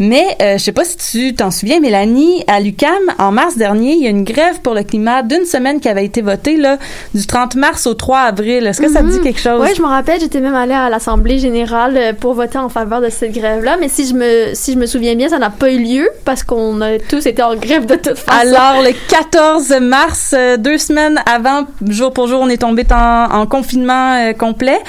[0.01, 2.89] Mais euh, je sais pas si tu t'en souviens, Mélanie, à l'UCAM,
[3.19, 6.05] en mars dernier, il y a une grève pour le climat d'une semaine qui avait
[6.05, 6.77] été votée là,
[7.13, 8.65] du 30 mars au 3 avril.
[8.65, 9.61] Est-ce que ça te dit quelque chose?
[9.61, 12.99] Oui, je me rappelle, j'étais même allée à l'Assemblée générale euh, pour voter en faveur
[12.99, 15.71] de cette grève-là, mais si je me, si je me souviens bien, ça n'a pas
[15.71, 18.39] eu lieu parce qu'on a tous été en grève de toute façon.
[18.41, 23.27] Alors, le 14 mars, euh, deux semaines avant, jour pour jour, on est tombé en,
[23.31, 24.79] en confinement euh, complet.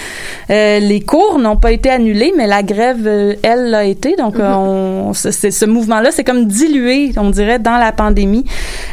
[0.50, 3.06] Euh, les cours n'ont pas été annulés, mais la grève,
[3.42, 4.16] elle, l'a été.
[4.16, 8.44] Donc, euh, on, ce, mouvement-là, c'est comme dilué, on dirait, dans la pandémie.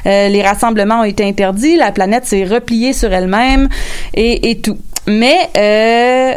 [0.06, 3.70] Euh, les rassemblements ont été interdits, la planète s'est repliée sur elle-même
[4.14, 4.78] et, et tout.
[5.08, 5.50] Mais...
[5.58, 6.34] Euh,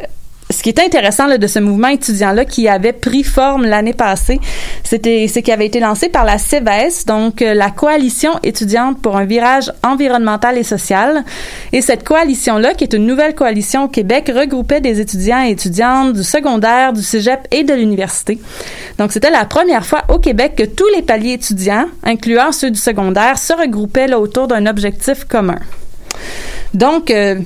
[0.52, 4.40] ce qui est intéressant de ce mouvement étudiant-là qui avait pris forme l'année passée,
[4.84, 9.16] c'était c'est qui avait été lancé par la CEVES, donc euh, la coalition étudiante pour
[9.16, 11.24] un virage environnemental et social.
[11.72, 16.12] Et cette coalition-là, qui est une nouvelle coalition au Québec, regroupait des étudiants et étudiantes
[16.12, 18.38] du secondaire, du cégep et de l'université.
[18.98, 22.78] Donc c'était la première fois au Québec que tous les paliers étudiants, incluant ceux du
[22.78, 25.58] secondaire, se regroupaient autour d'un objectif commun.
[26.74, 27.36] Donc, euh,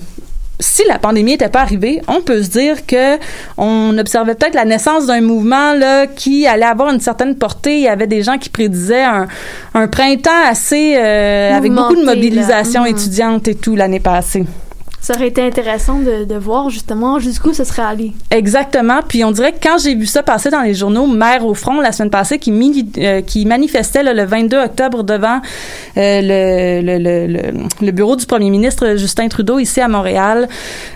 [0.58, 3.18] si la pandémie n'était pas arrivée, on peut se dire que
[3.58, 7.76] on observait peut-être la naissance d'un mouvement là qui allait avoir une certaine portée.
[7.76, 9.26] Il y avait des gens qui prédisaient un,
[9.74, 12.14] un printemps assez euh, avec beaucoup de là.
[12.14, 12.88] mobilisation Mhm.
[12.88, 14.44] étudiante et tout l'année passée.
[15.06, 18.12] Ça aurait été intéressant de, de voir justement jusqu'où ce serait allé.
[18.32, 19.02] Exactement.
[19.06, 21.80] Puis on dirait que quand j'ai vu ça passer dans les journaux, Mère au front
[21.80, 22.52] la semaine passée qui,
[22.98, 25.40] euh, qui manifestait là, le 22 octobre devant
[25.96, 27.40] euh, le, le, le, le,
[27.82, 30.48] le bureau du premier ministre Justin Trudeau ici à Montréal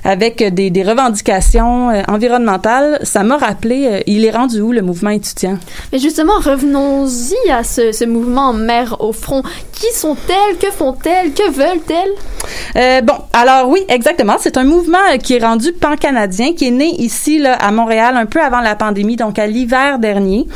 [0.02, 4.82] avec des, des revendications euh, environnementales, ça m'a rappelé, euh, il est rendu où le
[4.82, 5.56] mouvement étudiant?
[5.92, 9.44] Mais justement, revenons-y à ce, ce mouvement Mère au front.
[9.72, 10.58] Qui sont-elles?
[10.58, 11.32] Que font-elles?
[11.32, 13.04] Que veulent-elles?
[13.04, 13.99] Bon, alors oui, exactement.
[14.38, 18.16] C'est un mouvement euh, qui est rendu pan-canadien, qui est né ici là, à Montréal
[18.16, 20.46] un peu avant la pandémie, donc à l'hiver dernier.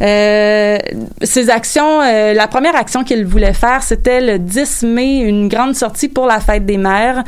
[0.00, 0.78] Euh,
[1.22, 5.74] ces actions, euh, la première action qu'il voulait faire, c'était le 10 mai, une grande
[5.74, 7.24] sortie pour la fête des mères.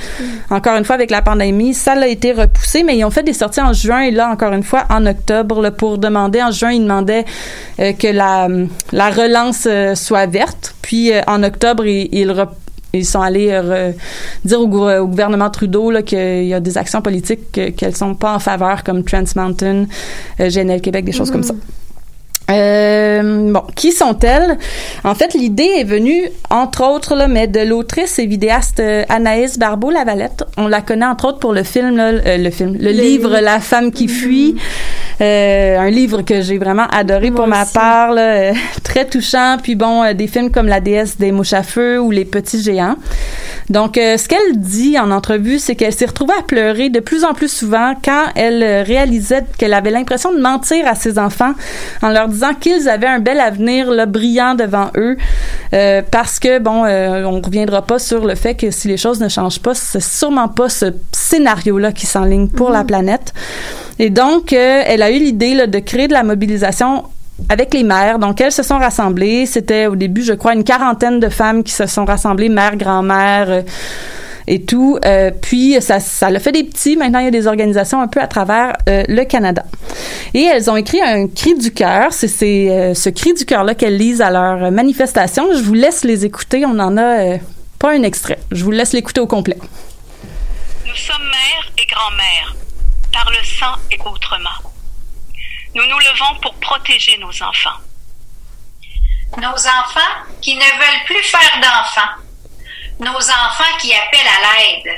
[0.51, 3.33] Encore une fois, avec la pandémie, ça a été repoussé, mais ils ont fait des
[3.33, 6.71] sorties en juin et là, encore une fois, en octobre, là, pour demander, en juin,
[6.71, 7.25] ils demandaient
[7.81, 8.49] euh, que la,
[8.93, 10.75] la relance soit verte.
[10.83, 12.31] Puis en octobre, ils, ils
[12.93, 13.95] ils sont allés euh, re-
[14.45, 18.15] dire au, gou- au gouvernement Trudeau qu'il y a des actions politiques que- qu'elles sont
[18.15, 19.87] pas en faveur, comme Trans Mountain,
[20.41, 21.55] euh, GNL Québec, des choses comme ça.
[22.51, 24.59] Euh, bon, qui sont-elles?
[25.05, 26.21] En fait, l'idée est venue,
[26.51, 30.43] entre autres, là, mais de l'autrice et vidéaste euh, Anaïs Barbeau-Lavalette.
[30.57, 33.61] On la connaît, entre autres, pour le film, là, euh, le film, le, livre La
[33.61, 34.57] femme qui fuit.
[34.57, 34.61] Euh,
[35.25, 38.53] un livre que j'ai vraiment adoré pour ma part, là, euh,
[38.83, 39.57] très touchant.
[39.63, 42.63] Puis bon, euh, des films comme La déesse des mouches à feu ou Les petits
[42.63, 42.97] géants.
[43.69, 47.25] Donc, euh, ce qu'elle dit en entrevue, c'est qu'elle s'est retrouvée à pleurer de plus
[47.25, 51.53] en plus souvent quand elle euh, réalisait qu'elle avait l'impression de mentir à ses enfants
[52.03, 55.17] en leur disant qu'ils avaient un bel avenir là, brillant devant eux,
[55.73, 59.21] Euh, parce que bon, euh, on reviendra pas sur le fait que si les choses
[59.21, 63.33] ne changent pas, c'est sûrement pas ce scénario-là qui s'enligne pour la planète.
[64.03, 67.05] Et donc, euh, elle a eu l'idée de créer de la mobilisation
[67.51, 68.19] avec les mères.
[68.19, 69.45] Donc, elles se sont rassemblées.
[69.45, 73.51] C'était au début, je crois, une quarantaine de femmes qui se sont rassemblées, mères, grand-mères.
[73.51, 73.63] euh,
[74.47, 74.99] et tout.
[75.05, 76.97] Euh, puis ça, ça fait des petits.
[76.97, 79.65] Maintenant, il y a des organisations un peu à travers le Canada.
[80.33, 82.13] Et elles ont écrit un cri du cœur.
[82.13, 85.53] C'est ce cri du cœur-là qu'elles lisent à leur manifestation.
[85.55, 86.65] Je vous laisse les écouter.
[86.67, 87.37] On en a
[87.79, 88.39] pas un extrait.
[88.51, 89.59] Je vous laisse l'écouter au complet.
[90.89, 92.57] Nous sommes mères et grand-mères,
[93.13, 94.73] par le sang et autrement.
[95.75, 97.79] Nous nous levons pour protéger nos enfants.
[99.37, 102.15] Nos enfants qui ne veulent plus faire d'enfants.
[102.99, 104.97] Nos enfants qui appellent à l'aide.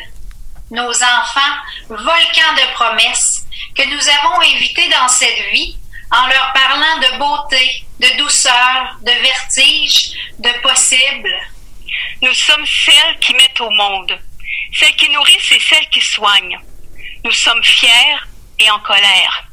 [0.70, 1.54] Nos enfants
[1.88, 3.46] volcans de promesses
[3.76, 5.76] que nous avons invités dans cette vie
[6.10, 11.34] en leur parlant de beauté, de douceur, de vertige, de possible.
[12.22, 14.18] Nous sommes celles qui mettent au monde,
[14.72, 16.60] celles qui nourrissent et celles qui soignent.
[17.24, 18.26] Nous sommes fières
[18.58, 19.44] et en colère,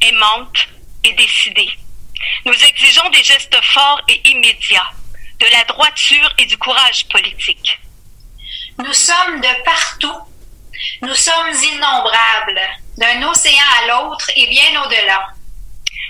[0.00, 0.68] aimantes
[1.04, 1.70] et décidées.
[2.46, 4.90] Nous exigeons des gestes forts et immédiats,
[5.38, 7.78] de la droiture et du courage politique.
[8.78, 10.18] Nous sommes de partout.
[11.02, 12.60] Nous sommes innombrables,
[12.96, 15.28] d'un océan à l'autre et bien au-delà.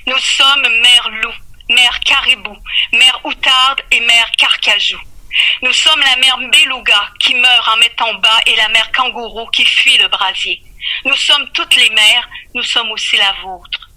[0.07, 1.35] Nous sommes mère loup,
[1.71, 2.57] mère caribou,
[2.93, 5.01] mère outarde et mère carcajou.
[5.63, 9.65] Nous sommes la mère beluga qui meurt en mettant bas et la mère kangourou qui
[9.65, 10.63] fuit le brasier.
[11.05, 13.91] Nous sommes toutes les mères, nous sommes aussi la vôtre.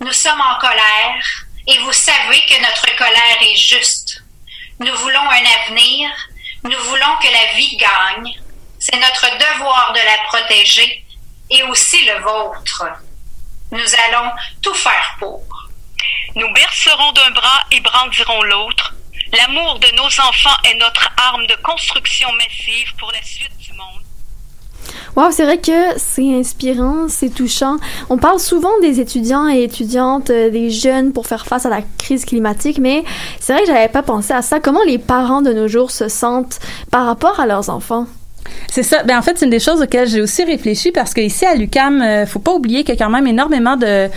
[0.00, 4.22] Nous sommes en colère et vous savez que notre colère est juste.
[4.80, 6.10] Nous voulons un avenir,
[6.64, 8.32] nous voulons que la vie gagne.
[8.78, 11.04] C'est notre devoir de la protéger
[11.50, 12.84] et aussi le vôtre.
[13.72, 14.30] Nous allons
[14.62, 15.42] tout faire pour.
[16.36, 18.94] Nous bercerons d'un bras et brandirons l'autre.
[19.32, 23.57] L'amour de nos enfants est notre arme de construction massive pour la suite.
[25.16, 27.76] Wow, c'est vrai que c'est inspirant, c'est touchant.
[28.10, 31.82] On parle souvent des étudiants et étudiantes, euh, des jeunes pour faire face à la
[31.98, 33.04] crise climatique, mais
[33.40, 34.60] c'est vrai que j'avais pas pensé à ça.
[34.60, 36.58] Comment les parents de nos jours se sentent
[36.90, 38.06] par rapport à leurs enfants?
[38.70, 39.02] C'est ça.
[39.02, 42.02] Ben en fait, c'est une des choses auxquelles j'ai aussi réfléchi parce qu'ici à l'UCAM,
[42.02, 44.08] euh, faut pas oublier qu'il y a quand même énormément de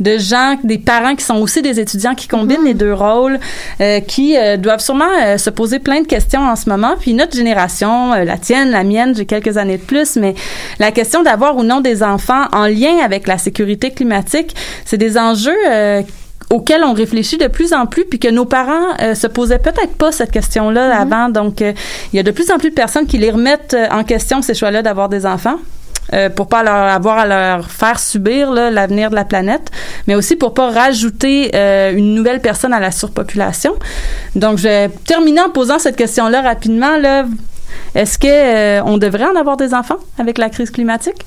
[0.00, 3.38] de gens, des parents qui sont aussi des étudiants qui combinent les deux rôles,
[3.80, 6.94] euh, qui euh, doivent sûrement euh, se poser plein de questions en ce moment.
[6.98, 10.34] Puis notre génération, la tienne, la mienne, j'ai quelques années de plus, mais
[10.78, 14.54] la question d'avoir ou non des enfants en lien avec la sécurité climatique,
[14.84, 15.56] c'est des enjeux
[16.50, 19.94] auxquels on réfléchit de plus en plus, puis que nos parents euh, se posaient peut-être
[19.96, 21.28] pas cette question-là avant.
[21.28, 21.72] Donc, euh,
[22.12, 24.42] il y a de plus en plus de personnes qui les remettent euh, en question
[24.42, 25.58] ces choix-là d'avoir des enfants.
[26.12, 29.70] euh, pour pas leur avoir à leur faire subir l'avenir de la planète,
[30.06, 33.74] mais aussi pour pas rajouter euh, une nouvelle personne à la surpopulation.
[34.34, 36.96] Donc, je vais terminer en posant cette question-là rapidement.
[36.96, 37.26] Là.
[37.94, 41.24] Est-ce que euh, on devrait en avoir des enfants avec la crise climatique?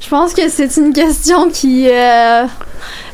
[0.00, 1.88] Je pense que c'est une question qui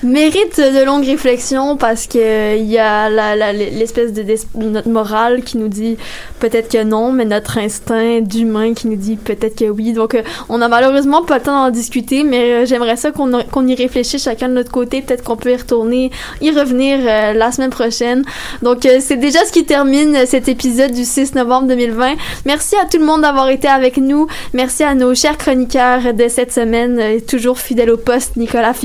[0.05, 3.09] mérite de longues réflexions parce que il y a
[3.53, 4.25] l'espèce de
[4.57, 5.97] notre morale qui nous dit
[6.41, 9.93] peut-être que non, mais notre instinct d'humain qui nous dit peut-être que oui.
[9.93, 13.43] Donc, euh, on a malheureusement pas le temps d'en discuter, mais euh, j'aimerais ça qu'on
[13.51, 15.03] qu'on y réfléchisse chacun de notre côté.
[15.03, 18.23] Peut-être qu'on peut y retourner, y revenir euh, la semaine prochaine.
[18.63, 22.15] Donc, euh, c'est déjà ce qui termine cet épisode du 6 novembre 2020.
[22.47, 24.27] Merci à tout le monde d'avoir été avec nous.
[24.53, 28.83] Merci à nos chers chroniqueurs de cette semaine, euh, toujours fidèles au poste, Nicolas Fiv